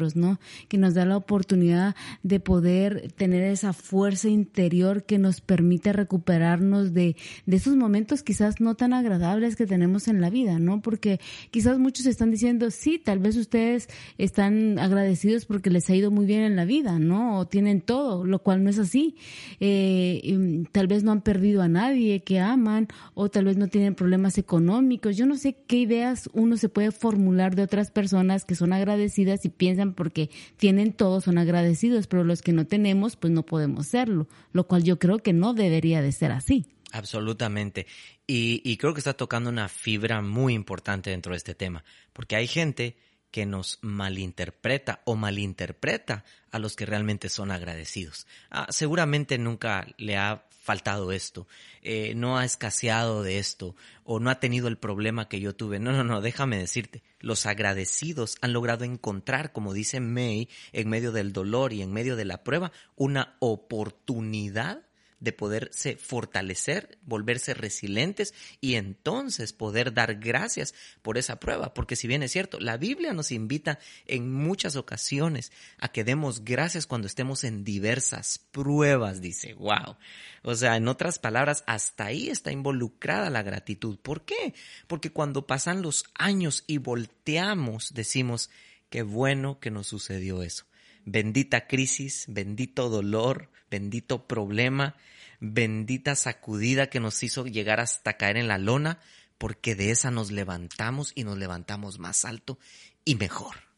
Que 0.68 0.78
nos 0.78 0.94
da 0.94 1.04
la 1.04 1.16
oportunidad 1.16 1.94
de 2.22 2.40
poder 2.40 3.12
tener 3.12 3.42
esa 3.44 3.72
fuerza 3.72 4.28
interior 4.28 5.04
que 5.04 5.18
nos 5.18 5.40
permite 5.40 5.92
recuperarnos 5.92 6.94
de, 6.94 7.16
de 7.46 7.56
esos 7.56 7.76
momentos 7.76 8.22
quizás 8.22 8.60
no 8.60 8.74
tan 8.74 8.92
agradables 8.92 9.56
que 9.56 9.66
tenemos 9.66 10.08
en 10.08 10.20
la 10.20 10.30
vida, 10.30 10.58
¿no? 10.58 10.82
Porque 10.82 11.20
quizás 11.50 11.78
muchos 11.78 12.06
están 12.06 12.30
diciendo, 12.30 12.70
sí, 12.70 12.98
tal 12.98 13.18
vez 13.18 13.36
ustedes 13.36 13.88
están 14.18 14.78
agradecidos 14.78 15.44
porque 15.44 15.70
les 15.70 15.88
ha 15.90 15.94
ido 15.94 16.10
muy 16.10 16.26
bien 16.26 16.42
en 16.42 16.56
la 16.56 16.64
vida, 16.64 16.98
¿no? 16.98 17.38
O 17.38 17.46
tienen 17.46 17.80
todo, 17.80 18.24
lo 18.24 18.40
cual 18.40 18.62
no 18.64 18.70
es 18.70 18.78
así. 18.78 19.16
Eh, 19.60 20.64
tal 20.72 20.86
vez 20.86 21.04
no 21.04 21.12
han 21.12 21.22
perdido 21.22 21.62
a 21.62 21.68
nadie 21.68 22.22
que 22.22 22.40
aman 22.40 22.88
o 23.14 23.28
tal 23.28 23.44
vez 23.44 23.56
no 23.56 23.68
tienen 23.68 23.94
problemas 23.94 24.38
económicos. 24.38 25.16
Yo 25.16 25.26
no 25.26 25.36
sé 25.36 25.56
qué 25.66 25.76
ideas 25.76 26.30
uno 26.32 26.56
se 26.56 26.68
puede 26.68 26.90
formular 26.90 27.54
de 27.54 27.62
otras 27.62 27.90
personas 27.90 28.44
que 28.44 28.54
son 28.54 28.72
agradecidas 28.72 29.44
y 29.44 29.48
piensan 29.48 29.89
porque 29.94 30.31
tienen 30.57 30.92
todo, 30.92 31.20
son 31.20 31.38
agradecidos, 31.38 32.07
pero 32.07 32.24
los 32.24 32.42
que 32.42 32.53
no 32.53 32.66
tenemos, 32.66 33.16
pues 33.16 33.33
no 33.33 33.44
podemos 33.44 33.87
serlo, 33.87 34.29
lo 34.53 34.66
cual 34.66 34.85
yo 34.85 34.98
creo 34.98 35.18
que 35.18 35.33
no 35.33 35.55
debería 35.55 36.03
de 36.03 36.12
ser 36.12 36.33
así. 36.33 36.66
Absolutamente. 36.92 37.87
Y, 38.26 38.62
y 38.64 38.76
creo 38.76 38.94
que 38.94 39.00
está 39.00 39.14
tocando 39.14 39.50
una 39.50 39.68
fibra 39.68 40.22
muy 40.22 40.55
importante 40.55 41.11
dentro 41.11 41.33
de 41.33 41.38
este 41.38 41.55
tema, 41.55 41.85
porque 42.12 42.37
hay 42.37 42.46
gente 42.46 42.96
que 43.31 43.46
nos 43.46 43.79
malinterpreta 43.81 45.03
o 45.05 45.14
malinterpreta 45.14 46.24
a 46.50 46.59
los 46.59 46.76
que 46.76 46.87
realmente 46.87 47.29
son 47.29 47.50
agradecidos. 47.50 48.26
Ah, 48.50 48.66
seguramente 48.70 49.38
nunca 49.38 49.87
le 49.98 50.16
ha 50.16 50.44
faltado 50.61 51.11
esto, 51.11 51.49
eh, 51.83 52.14
no 52.14 52.37
ha 52.37 52.44
escaseado 52.44 53.23
de 53.23 53.38
esto 53.38 53.75
o 54.05 54.20
no 54.20 54.31
ha 54.31 54.40
tenido 54.40 54.68
el 54.68 54.77
problema 54.77 55.29
que 55.29 55.40
yo 55.40 55.57
tuve. 55.57 55.79
No, 55.79 55.92
no, 55.92 56.05
no, 56.05 56.20
déjame 56.20 56.59
decirte, 56.59 57.03
los 57.18 57.46
agradecidos 57.46 58.37
han 58.42 58.53
logrado 58.53 58.85
encontrar, 58.85 59.53
como 59.53 59.73
dice 59.73 60.01
May, 60.01 60.49
en 60.73 60.88
medio 60.88 61.12
del 61.12 61.33
dolor 61.33 61.73
y 61.73 61.83
en 61.83 61.92
medio 61.92 62.14
de 62.14 62.27
la 62.27 62.44
prueba, 62.44 62.73
una 62.94 63.37
oportunidad 63.40 64.83
de 65.20 65.33
poderse 65.33 65.96
fortalecer, 65.96 66.98
volverse 67.02 67.54
resilientes 67.54 68.35
y 68.61 68.74
entonces 68.74 69.52
poder 69.52 69.92
dar 69.92 70.16
gracias 70.16 70.74
por 71.02 71.18
esa 71.18 71.38
prueba. 71.38 71.74
Porque 71.74 71.94
si 71.94 72.09
bien 72.09 72.22
es 72.22 72.33
cierto, 72.33 72.59
la 72.59 72.78
Biblia 72.78 73.12
nos 73.12 73.30
invita 73.30 73.78
en 74.06 74.33
muchas 74.33 74.76
ocasiones 74.76 75.52
a 75.78 75.88
que 75.88 76.04
demos 76.04 76.44
gracias 76.44 76.87
cuando 76.87 77.06
estemos 77.06 77.44
en 77.44 77.64
diversas 77.64 78.38
pruebas, 78.38 79.20
dice, 79.20 79.54
wow. 79.54 79.96
O 80.42 80.54
sea, 80.54 80.76
en 80.76 80.88
otras 80.88 81.18
palabras, 81.18 81.64
hasta 81.66 82.06
ahí 82.06 82.30
está 82.30 82.50
involucrada 82.50 83.30
la 83.30 83.42
gratitud. 83.42 83.98
¿Por 83.98 84.24
qué? 84.24 84.54
Porque 84.87 85.12
cuando 85.12 85.46
pasan 85.46 85.83
los 85.83 86.04
años 86.14 86.64
y 86.66 86.78
volteamos, 86.78 87.92
decimos, 87.92 88.50
qué 88.88 89.02
bueno 89.02 89.61
que 89.61 89.70
nos 89.70 89.87
sucedió 89.87 90.42
eso. 90.42 90.64
Bendita 91.12 91.66
crisis, 91.66 92.27
bendito 92.29 92.88
dolor, 92.88 93.51
bendito 93.68 94.29
problema, 94.29 94.94
bendita 95.40 96.14
sacudida 96.14 96.87
que 96.87 97.01
nos 97.01 97.20
hizo 97.25 97.46
llegar 97.46 97.81
hasta 97.81 98.12
caer 98.12 98.37
en 98.37 98.46
la 98.46 98.59
lona, 98.59 99.01
porque 99.37 99.75
de 99.75 99.90
esa 99.90 100.12
nos 100.12 100.31
levantamos 100.31 101.11
y 101.16 101.25
nos 101.25 101.37
levantamos 101.37 101.99
más 101.99 102.25
alto 102.25 102.61
y 103.05 103.16
mejor. 103.16 103.69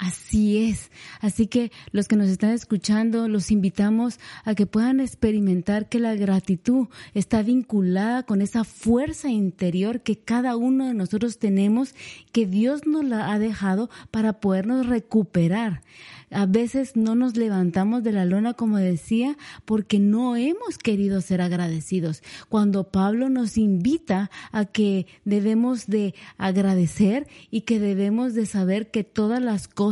Así 0.00 0.70
es. 0.70 0.90
Así 1.20 1.46
que 1.46 1.70
los 1.92 2.08
que 2.08 2.16
nos 2.16 2.30
están 2.30 2.52
escuchando, 2.52 3.28
los 3.28 3.50
invitamos 3.50 4.18
a 4.46 4.54
que 4.54 4.64
puedan 4.64 4.98
experimentar 4.98 5.90
que 5.90 5.98
la 5.98 6.14
gratitud 6.14 6.88
está 7.12 7.42
vinculada 7.42 8.22
con 8.22 8.40
esa 8.40 8.64
fuerza 8.64 9.28
interior 9.28 10.00
que 10.00 10.16
cada 10.16 10.56
uno 10.56 10.86
de 10.86 10.94
nosotros 10.94 11.38
tenemos, 11.38 11.94
que 12.32 12.46
Dios 12.46 12.86
nos 12.86 13.04
la 13.04 13.30
ha 13.30 13.38
dejado 13.38 13.90
para 14.10 14.40
podernos 14.40 14.86
recuperar. 14.86 15.82
A 16.30 16.46
veces 16.46 16.96
no 16.96 17.14
nos 17.16 17.36
levantamos 17.36 18.02
de 18.02 18.12
la 18.12 18.24
lona, 18.24 18.54
como 18.54 18.78
decía, 18.78 19.36
porque 19.66 19.98
no 19.98 20.36
hemos 20.36 20.78
querido 20.78 21.20
ser 21.20 21.42
agradecidos. 21.42 22.22
Cuando 22.48 22.84
Pablo 22.84 23.28
nos 23.28 23.58
invita 23.58 24.30
a 24.52 24.64
que 24.64 25.06
debemos 25.24 25.88
de 25.88 26.14
agradecer 26.38 27.26
y 27.50 27.62
que 27.62 27.80
debemos 27.80 28.32
de 28.34 28.46
saber 28.46 28.92
que 28.92 29.02
todas 29.02 29.42
las 29.42 29.66
cosas 29.66 29.89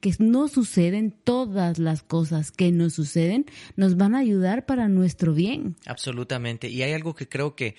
que 0.00 0.14
no 0.18 0.48
suceden, 0.48 1.10
todas 1.10 1.78
las 1.78 2.02
cosas 2.02 2.50
que 2.50 2.72
nos 2.72 2.94
suceden, 2.94 3.46
nos 3.76 3.96
van 3.96 4.14
a 4.14 4.18
ayudar 4.18 4.66
para 4.66 4.88
nuestro 4.88 5.34
bien. 5.34 5.76
Absolutamente. 5.86 6.68
Y 6.68 6.82
hay 6.82 6.92
algo 6.92 7.14
que 7.14 7.28
creo 7.28 7.54
que 7.56 7.76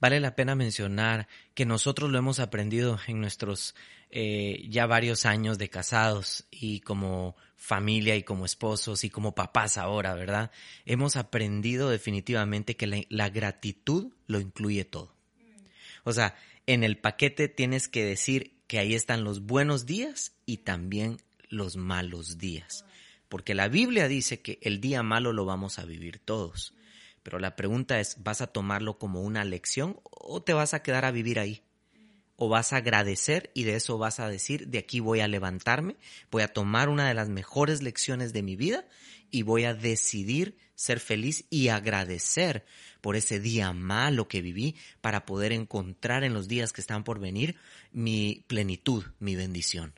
vale 0.00 0.20
la 0.20 0.34
pena 0.34 0.54
mencionar, 0.54 1.28
que 1.54 1.64
nosotros 1.64 2.10
lo 2.10 2.18
hemos 2.18 2.40
aprendido 2.40 2.98
en 3.06 3.20
nuestros 3.20 3.74
eh, 4.10 4.66
ya 4.68 4.86
varios 4.86 5.26
años 5.26 5.58
de 5.58 5.70
casados 5.70 6.46
y 6.50 6.80
como 6.80 7.36
familia 7.56 8.14
y 8.14 8.22
como 8.22 8.44
esposos 8.44 9.04
y 9.04 9.10
como 9.10 9.34
papás 9.34 9.78
ahora, 9.78 10.14
¿verdad? 10.14 10.50
Hemos 10.84 11.16
aprendido 11.16 11.88
definitivamente 11.88 12.76
que 12.76 12.86
la, 12.86 13.02
la 13.08 13.30
gratitud 13.30 14.12
lo 14.26 14.40
incluye 14.40 14.84
todo. 14.84 15.14
O 16.04 16.12
sea, 16.12 16.36
en 16.66 16.84
el 16.84 16.98
paquete 16.98 17.48
tienes 17.48 17.88
que 17.88 18.04
decir 18.04 18.53
que 18.66 18.78
ahí 18.78 18.94
están 18.94 19.24
los 19.24 19.42
buenos 19.42 19.86
días 19.86 20.32
y 20.46 20.58
también 20.58 21.18
los 21.48 21.76
malos 21.76 22.38
días. 22.38 22.84
Porque 23.28 23.54
la 23.54 23.68
Biblia 23.68 24.08
dice 24.08 24.40
que 24.40 24.58
el 24.62 24.80
día 24.80 25.02
malo 25.02 25.32
lo 25.32 25.44
vamos 25.44 25.78
a 25.78 25.84
vivir 25.84 26.18
todos. 26.18 26.74
Pero 27.22 27.38
la 27.38 27.56
pregunta 27.56 28.00
es, 28.00 28.22
¿vas 28.22 28.40
a 28.40 28.46
tomarlo 28.46 28.98
como 28.98 29.22
una 29.22 29.44
lección 29.44 29.98
o 30.04 30.42
te 30.42 30.52
vas 30.52 30.74
a 30.74 30.82
quedar 30.82 31.04
a 31.04 31.10
vivir 31.10 31.38
ahí? 31.38 31.62
O 32.36 32.48
vas 32.48 32.72
a 32.72 32.78
agradecer 32.78 33.50
y 33.54 33.64
de 33.64 33.76
eso 33.76 33.98
vas 33.98 34.20
a 34.20 34.28
decir, 34.28 34.68
de 34.68 34.78
aquí 34.78 35.00
voy 35.00 35.20
a 35.20 35.28
levantarme, 35.28 35.96
voy 36.30 36.42
a 36.42 36.52
tomar 36.52 36.88
una 36.88 37.08
de 37.08 37.14
las 37.14 37.28
mejores 37.28 37.82
lecciones 37.82 38.32
de 38.32 38.42
mi 38.42 38.56
vida 38.56 38.84
y 39.30 39.42
voy 39.42 39.64
a 39.64 39.74
decidir 39.74 40.56
ser 40.74 41.00
feliz 41.00 41.44
y 41.50 41.68
agradecer 41.68 42.64
por 43.00 43.16
ese 43.16 43.38
día 43.40 43.72
malo 43.72 44.28
que 44.28 44.42
viví 44.42 44.76
para 45.00 45.26
poder 45.26 45.52
encontrar 45.52 46.24
en 46.24 46.34
los 46.34 46.48
días 46.48 46.72
que 46.72 46.80
están 46.80 47.04
por 47.04 47.20
venir 47.20 47.56
mi 47.92 48.44
plenitud, 48.48 49.04
mi 49.18 49.36
bendición. 49.36 49.94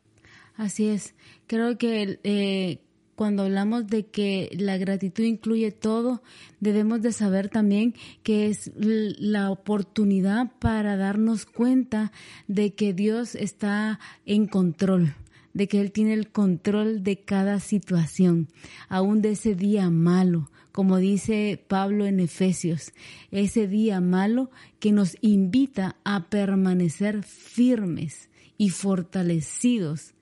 Así 0.56 0.88
es. 0.88 1.14
Creo 1.46 1.76
que 1.76 2.18
eh, 2.24 2.78
cuando 3.16 3.42
hablamos 3.42 3.86
de 3.88 4.06
que 4.06 4.50
la 4.56 4.76
gratitud 4.76 5.24
incluye 5.24 5.72
todo, 5.72 6.22
debemos 6.60 7.02
de 7.02 7.12
saber 7.12 7.48
también 7.48 7.94
que 8.22 8.48
es 8.48 8.70
la 8.76 9.50
oportunidad 9.50 10.52
para 10.60 10.96
darnos 10.96 11.46
cuenta 11.46 12.12
de 12.46 12.74
que 12.74 12.92
Dios 12.92 13.34
está 13.34 13.98
en 14.26 14.46
control 14.46 15.14
de 15.56 15.68
que 15.68 15.80
Él 15.80 15.90
tiene 15.90 16.12
el 16.12 16.28
control 16.28 17.02
de 17.02 17.20
cada 17.20 17.60
situación, 17.60 18.48
aún 18.90 19.22
de 19.22 19.30
ese 19.30 19.54
día 19.54 19.88
malo, 19.88 20.50
como 20.70 20.98
dice 20.98 21.64
Pablo 21.66 22.04
en 22.04 22.20
Efesios, 22.20 22.92
ese 23.30 23.66
día 23.66 24.02
malo 24.02 24.50
que 24.80 24.92
nos 24.92 25.16
invita 25.22 25.96
a 26.04 26.28
permanecer 26.28 27.22
firmes 27.22 28.28
y 28.58 28.68
fortalecidos 28.68 30.12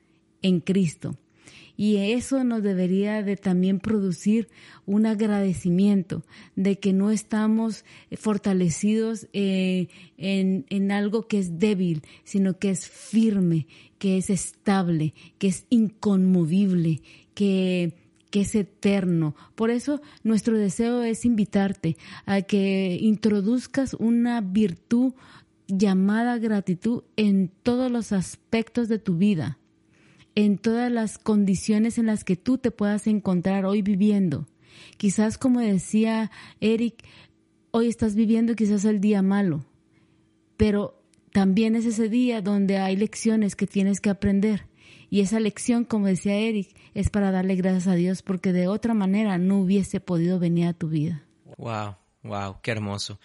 en 0.40 0.60
Cristo. 0.60 1.18
Y 1.76 1.96
eso 1.96 2.44
nos 2.44 2.62
debería 2.62 3.22
de 3.22 3.36
también 3.36 3.80
producir 3.80 4.48
un 4.86 5.06
agradecimiento 5.06 6.22
de 6.54 6.78
que 6.78 6.92
no 6.92 7.10
estamos 7.10 7.84
fortalecidos 8.16 9.28
eh, 9.32 9.88
en, 10.16 10.66
en 10.68 10.92
algo 10.92 11.26
que 11.26 11.38
es 11.38 11.58
débil, 11.58 12.02
sino 12.22 12.58
que 12.58 12.70
es 12.70 12.88
firme, 12.88 13.66
que 13.98 14.18
es 14.18 14.30
estable, 14.30 15.14
que 15.38 15.48
es 15.48 15.66
inconmovible, 15.68 17.02
que, 17.34 17.94
que 18.30 18.42
es 18.42 18.54
eterno. 18.54 19.34
Por 19.56 19.70
eso 19.70 20.00
nuestro 20.22 20.56
deseo 20.56 21.02
es 21.02 21.24
invitarte 21.24 21.96
a 22.24 22.42
que 22.42 22.98
introduzcas 23.00 23.94
una 23.94 24.40
virtud 24.40 25.14
llamada 25.66 26.38
gratitud 26.38 27.02
en 27.16 27.50
todos 27.62 27.90
los 27.90 28.12
aspectos 28.12 28.88
de 28.88 28.98
tu 28.98 29.16
vida 29.16 29.58
en 30.34 30.58
todas 30.58 30.90
las 30.90 31.18
condiciones 31.18 31.98
en 31.98 32.06
las 32.06 32.24
que 32.24 32.36
tú 32.36 32.58
te 32.58 32.70
puedas 32.70 33.06
encontrar 33.06 33.64
hoy 33.64 33.82
viviendo. 33.82 34.46
Quizás 34.96 35.38
como 35.38 35.60
decía 35.60 36.30
Eric, 36.60 37.04
hoy 37.70 37.88
estás 37.88 38.14
viviendo 38.14 38.54
quizás 38.54 38.84
el 38.84 39.00
día 39.00 39.22
malo, 39.22 39.64
pero 40.56 41.00
también 41.32 41.76
es 41.76 41.84
ese 41.84 42.08
día 42.08 42.40
donde 42.42 42.78
hay 42.78 42.96
lecciones 42.96 43.56
que 43.56 43.66
tienes 43.66 44.00
que 44.00 44.10
aprender. 44.10 44.66
Y 45.10 45.20
esa 45.20 45.38
lección, 45.38 45.84
como 45.84 46.06
decía 46.06 46.34
Eric, 46.34 46.74
es 46.94 47.10
para 47.10 47.30
darle 47.30 47.54
gracias 47.56 47.86
a 47.86 47.94
Dios 47.94 48.22
porque 48.22 48.52
de 48.52 48.68
otra 48.68 48.94
manera 48.94 49.38
no 49.38 49.60
hubiese 49.60 50.00
podido 50.00 50.38
venir 50.38 50.66
a 50.66 50.72
tu 50.72 50.88
vida. 50.88 51.24
Wow, 51.56 51.96
wow, 52.22 52.56
qué 52.62 52.72
hermoso. 52.72 53.20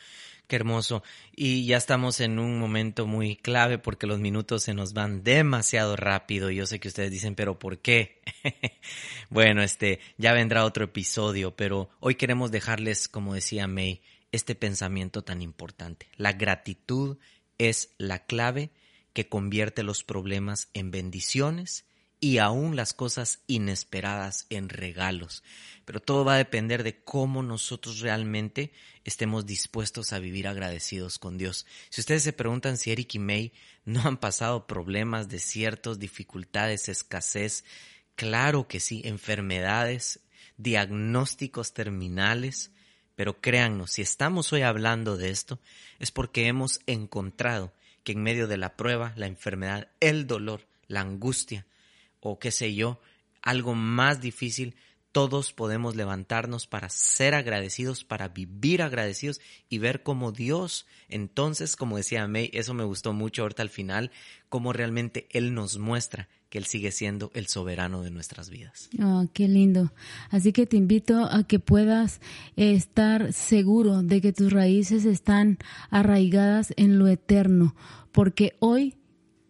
Qué 0.49 0.55
hermoso. 0.55 1.03
Y 1.35 1.67
ya 1.67 1.77
estamos 1.77 2.19
en 2.21 2.39
un 2.39 2.57
momento 2.57 3.05
muy 3.05 3.35
clave 3.35 3.77
porque 3.77 4.07
los 4.07 4.17
minutos 4.19 4.63
se 4.63 4.73
nos 4.73 4.93
van 4.93 5.23
demasiado 5.23 5.95
rápido. 5.95 6.49
Yo 6.49 6.65
sé 6.65 6.79
que 6.79 6.88
ustedes 6.88 7.12
dicen, 7.12 7.35
pero 7.35 7.59
¿por 7.59 7.77
qué? 7.77 8.19
bueno, 9.29 9.62
este, 9.62 9.99
ya 10.17 10.33
vendrá 10.33 10.65
otro 10.65 10.85
episodio, 10.85 11.55
pero 11.55 11.91
hoy 11.99 12.15
queremos 12.15 12.49
dejarles, 12.49 13.07
como 13.07 13.35
decía 13.35 13.67
May, 13.67 14.01
este 14.31 14.55
pensamiento 14.55 15.21
tan 15.21 15.43
importante. 15.43 16.07
La 16.15 16.33
gratitud 16.33 17.19
es 17.59 17.93
la 17.99 18.25
clave 18.25 18.71
que 19.13 19.29
convierte 19.29 19.83
los 19.83 20.03
problemas 20.03 20.69
en 20.73 20.89
bendiciones 20.89 21.85
y 22.19 22.39
aún 22.39 22.75
las 22.75 22.93
cosas 22.93 23.39
inesperadas 23.47 24.45
en 24.49 24.69
regalos. 24.69 25.43
Pero 25.86 26.01
todo 26.01 26.25
va 26.25 26.36
a 26.36 26.38
depender 26.38 26.84
de 26.84 27.01
cómo 27.03 27.43
nosotros 27.43 27.99
realmente 27.99 28.71
estemos 29.05 29.45
dispuestos 29.45 30.12
a 30.12 30.19
vivir 30.19 30.47
agradecidos 30.47 31.17
con 31.17 31.38
Dios. 31.38 31.65
Si 31.89 32.01
ustedes 32.01 32.23
se 32.23 32.34
preguntan 32.34 32.77
si 32.77 32.91
Eric 32.91 33.15
y 33.15 33.19
May 33.19 33.53
no 33.86 34.01
han 34.01 34.17
pasado 34.17 34.67
problemas, 34.67 35.29
desiertos, 35.29 35.99
dificultades, 35.99 36.89
escasez, 36.89 37.63
claro 38.15 38.67
que 38.67 38.79
sí, 38.79 39.01
enfermedades, 39.05 40.19
diagnósticos 40.58 41.73
terminales, 41.73 42.71
pero 43.15 43.41
créannos, 43.41 43.91
si 43.91 44.01
estamos 44.01 44.51
hoy 44.53 44.62
hablando 44.62 45.17
de 45.17 45.29
esto, 45.29 45.60
es 45.99 46.12
porque 46.12 46.47
hemos 46.47 46.82
encontrado 46.86 47.73
que 48.03 48.12
en 48.12 48.23
medio 48.23 48.47
de 48.47 48.58
la 48.58 48.75
prueba, 48.75 49.13
la 49.15 49.27
enfermedad, 49.27 49.89
el 49.99 50.27
dolor, 50.27 50.67
la 50.88 51.01
angustia, 51.01 51.65
o 52.19 52.39
qué 52.39 52.51
sé 52.51 52.73
yo, 52.73 52.99
algo 53.41 53.75
más 53.75 54.21
difícil, 54.21 54.75
todos 55.12 55.53
podemos 55.53 55.95
levantarnos 55.95 56.67
para 56.67 56.89
ser 56.89 57.34
agradecidos, 57.34 58.03
para 58.03 58.27
vivir 58.27 58.82
agradecidos 58.82 59.41
y 59.67 59.79
ver 59.79 60.03
cómo 60.03 60.32
Dios, 60.32 60.86
entonces, 61.08 61.75
como 61.75 61.97
decía 61.97 62.27
May, 62.27 62.51
eso 62.53 62.73
me 62.73 62.84
gustó 62.84 63.13
mucho 63.13 63.41
ahorita 63.41 63.63
al 63.63 63.69
final, 63.69 64.12
cómo 64.49 64.71
realmente 64.71 65.27
Él 65.32 65.53
nos 65.53 65.79
muestra 65.79 66.29
que 66.49 66.58
Él 66.58 66.65
sigue 66.65 66.91
siendo 66.91 67.32
el 67.34 67.47
soberano 67.47 68.01
de 68.01 68.12
nuestras 68.12 68.49
vidas. 68.49 68.89
Oh, 69.01 69.27
qué 69.34 69.47
lindo. 69.47 69.91
Así 70.29 70.51
que 70.51 70.65
te 70.65 70.77
invito 70.77 71.25
a 71.25 71.43
que 71.43 71.60
puedas 71.60 72.21
estar 72.55 73.34
seguro 73.34 74.03
de 74.03 74.21
que 74.21 74.34
tus 74.34 74.51
raíces 74.51 75.05
están 75.05 75.58
arraigadas 75.89 76.73
en 76.75 76.99
lo 76.99 77.08
eterno, 77.08 77.75
porque 78.12 78.55
hoy 78.60 78.95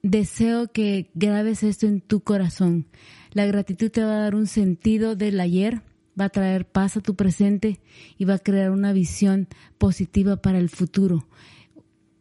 deseo 0.01 0.71
que 0.71 1.09
grabes 1.13 1.63
esto 1.63 1.88
en 1.88 2.01
tu 2.01 2.21
corazón. 2.21 2.88
La 3.31 3.45
gratitud 3.45 3.91
te 3.91 4.03
va 4.03 4.17
a 4.17 4.21
dar 4.21 4.35
un 4.35 4.47
sentido 4.47 5.15
del 5.15 5.39
ayer, 5.39 5.81
va 6.19 6.25
a 6.25 6.29
traer 6.29 6.65
paz 6.65 6.97
a 6.97 7.01
tu 7.01 7.15
presente 7.15 7.79
y 8.17 8.25
va 8.25 8.35
a 8.35 8.39
crear 8.39 8.71
una 8.71 8.93
visión 8.93 9.47
positiva 9.77 10.41
para 10.41 10.59
el 10.59 10.69
futuro. 10.69 11.27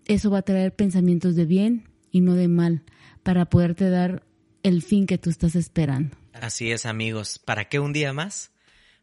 Eso 0.06 0.30
va 0.30 0.38
a 0.38 0.42
traer 0.42 0.74
pensamientos 0.74 1.36
de 1.36 1.44
bien 1.44 1.88
y 2.10 2.20
no 2.20 2.34
de 2.34 2.48
mal 2.48 2.82
para 3.22 3.46
poderte 3.46 3.90
dar 3.90 4.22
el 4.62 4.82
fin 4.82 5.06
que 5.06 5.18
tú 5.18 5.30
estás 5.30 5.54
esperando. 5.54 6.16
Así 6.32 6.70
es, 6.70 6.86
amigos. 6.86 7.38
¿Para 7.38 7.68
qué 7.68 7.78
un 7.78 7.92
día 7.92 8.12
más? 8.12 8.52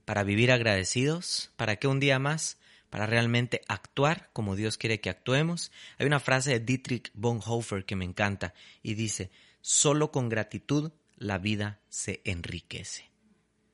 Para 0.06 0.24
vivir 0.24 0.52
agradecidos. 0.52 1.52
¿Para 1.58 1.76
qué 1.78 1.88
un 1.88 2.00
día 2.00 2.20
más? 2.20 2.58
Para 2.90 3.06
realmente 3.06 3.62
actuar 3.68 4.30
como 4.34 4.56
Dios 4.56 4.78
quiere 4.78 5.00
que 5.00 5.10
actuemos. 5.10 5.72
Hay 5.98 6.06
una 6.06 6.20
frase 6.20 6.52
de 6.52 6.60
Dietrich 6.60 7.12
Bonhoeffer 7.14 7.86
que 7.86 7.96
me 7.96 8.06
encanta 8.06 8.54
y 8.82 8.94
dice, 8.94 9.32
solo 9.62 10.12
con 10.12 10.30
gratitud 10.30 10.92
la 11.18 11.38
vida 11.38 11.80
se 11.90 12.22
enriquece. 12.26 13.10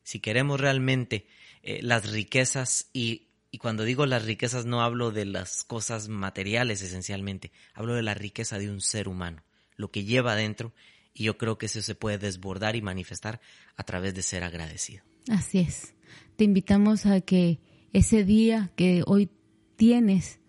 Si 0.03 0.19
queremos 0.19 0.59
realmente 0.59 1.27
eh, 1.63 1.79
las 1.81 2.09
riquezas 2.09 2.89
y, 2.93 3.27
y 3.51 3.57
cuando 3.57 3.83
digo 3.83 4.05
las 4.05 4.25
riquezas 4.25 4.65
no 4.65 4.81
hablo 4.81 5.11
de 5.11 5.25
las 5.25 5.63
cosas 5.63 6.07
materiales 6.07 6.81
esencialmente, 6.81 7.51
hablo 7.73 7.93
de 7.95 8.03
la 8.03 8.13
riqueza 8.13 8.57
de 8.57 8.69
un 8.69 8.81
ser 8.81 9.07
humano, 9.07 9.43
lo 9.75 9.91
que 9.91 10.03
lleva 10.03 10.33
adentro, 10.33 10.73
Y 11.13 11.25
yo 11.25 11.37
creo 11.37 11.57
que 11.57 11.65
eso 11.65 11.81
se 11.81 11.93
puede 11.95 12.17
desbordar 12.17 12.75
y 12.75 12.81
manifestar 12.81 13.41
a 13.75 13.83
través 13.83 14.15
de 14.15 14.21
ser 14.21 14.43
agradecido. 14.43 15.03
Así 15.29 15.59
es. 15.59 15.93
Te 16.37 16.45
invitamos 16.45 17.05
a 17.05 17.21
que 17.21 17.59
ese 17.93 18.23
día 18.23 18.71
que 18.75 19.03
hoy 19.05 19.29
tienes 19.75 20.39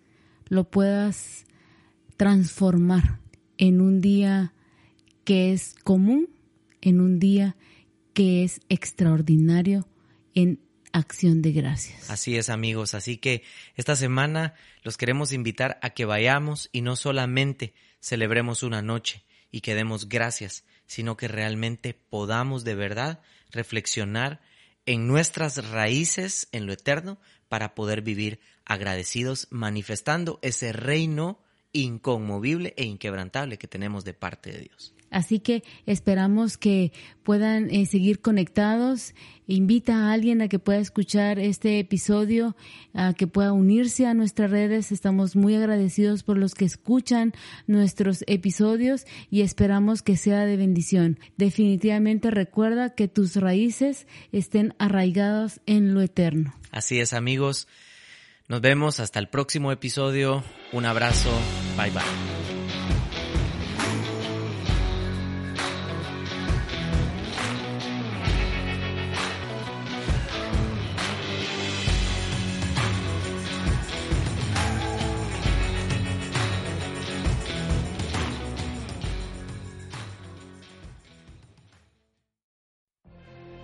lo 0.45 0.69
puedas 0.69 1.45
transformar 2.17 3.19
en 3.57 3.81
un 3.81 4.01
día 4.01 4.53
que 5.23 5.53
es 5.53 5.75
común, 5.83 6.29
en 6.81 7.01
un 7.01 7.19
día 7.19 7.55
que 8.13 8.43
es 8.43 8.61
extraordinario 8.69 9.87
en 10.35 10.59
acción 10.91 11.41
de 11.41 11.51
gracias. 11.51 12.09
Así 12.09 12.37
es, 12.37 12.49
amigos. 12.49 12.93
Así 12.93 13.17
que 13.17 13.43
esta 13.75 13.95
semana 13.95 14.53
los 14.83 14.97
queremos 14.97 15.33
invitar 15.33 15.79
a 15.81 15.89
que 15.89 16.05
vayamos 16.05 16.69
y 16.71 16.81
no 16.81 16.95
solamente 16.95 17.73
celebremos 17.99 18.63
una 18.63 18.81
noche 18.81 19.25
y 19.51 19.61
que 19.61 19.75
demos 19.75 20.07
gracias, 20.07 20.65
sino 20.85 21.17
que 21.17 21.27
realmente 21.27 21.93
podamos 21.93 22.63
de 22.63 22.75
verdad 22.75 23.21
reflexionar 23.51 24.41
en 24.85 25.07
nuestras 25.07 25.69
raíces, 25.69 26.47
en 26.51 26.65
lo 26.65 26.73
eterno, 26.73 27.19
para 27.47 27.75
poder 27.75 28.01
vivir 28.01 28.39
agradecidos, 28.65 29.47
manifestando 29.49 30.39
ese 30.41 30.73
reino 30.73 31.39
inconmovible 31.71 32.73
e 32.77 32.85
inquebrantable 32.85 33.57
que 33.57 33.67
tenemos 33.67 34.03
de 34.05 34.13
parte 34.13 34.51
de 34.51 34.59
Dios. 34.59 34.92
Así 35.13 35.39
que 35.39 35.63
esperamos 35.85 36.57
que 36.57 36.91
puedan 37.23 37.69
eh, 37.69 37.85
seguir 37.85 38.19
conectados. 38.19 39.13
Invita 39.45 39.95
a 39.95 40.13
alguien 40.13 40.41
a 40.41 40.47
que 40.47 40.57
pueda 40.57 40.79
escuchar 40.79 41.37
este 41.37 41.79
episodio, 41.79 42.55
a 42.93 43.13
que 43.13 43.27
pueda 43.27 43.53
unirse 43.53 44.07
a 44.07 44.13
nuestras 44.13 44.49
redes. 44.49 44.91
Estamos 44.91 45.35
muy 45.35 45.55
agradecidos 45.55 46.23
por 46.23 46.37
los 46.37 46.55
que 46.55 46.65
escuchan 46.65 47.33
nuestros 47.67 48.23
episodios 48.27 49.05
y 49.29 49.41
esperamos 49.41 50.01
que 50.01 50.17
sea 50.17 50.45
de 50.45 50.57
bendición. 50.57 51.19
Definitivamente 51.37 52.31
recuerda 52.31 52.95
que 52.95 53.07
tus 53.07 53.35
raíces 53.35 54.07
estén 54.31 54.73
arraigadas 54.79 55.61
en 55.67 55.93
lo 55.93 56.01
eterno. 56.01 56.55
Así 56.71 56.99
es 56.99 57.13
amigos. 57.13 57.67
Nos 58.47 58.61
vemos 58.61 58.99
hasta 58.99 59.19
el 59.19 59.29
próximo 59.29 59.71
episodio. 59.71 60.43
Un 60.71 60.85
abrazo. 60.85 61.31
Bye 61.77 61.91
bye. 61.91 62.42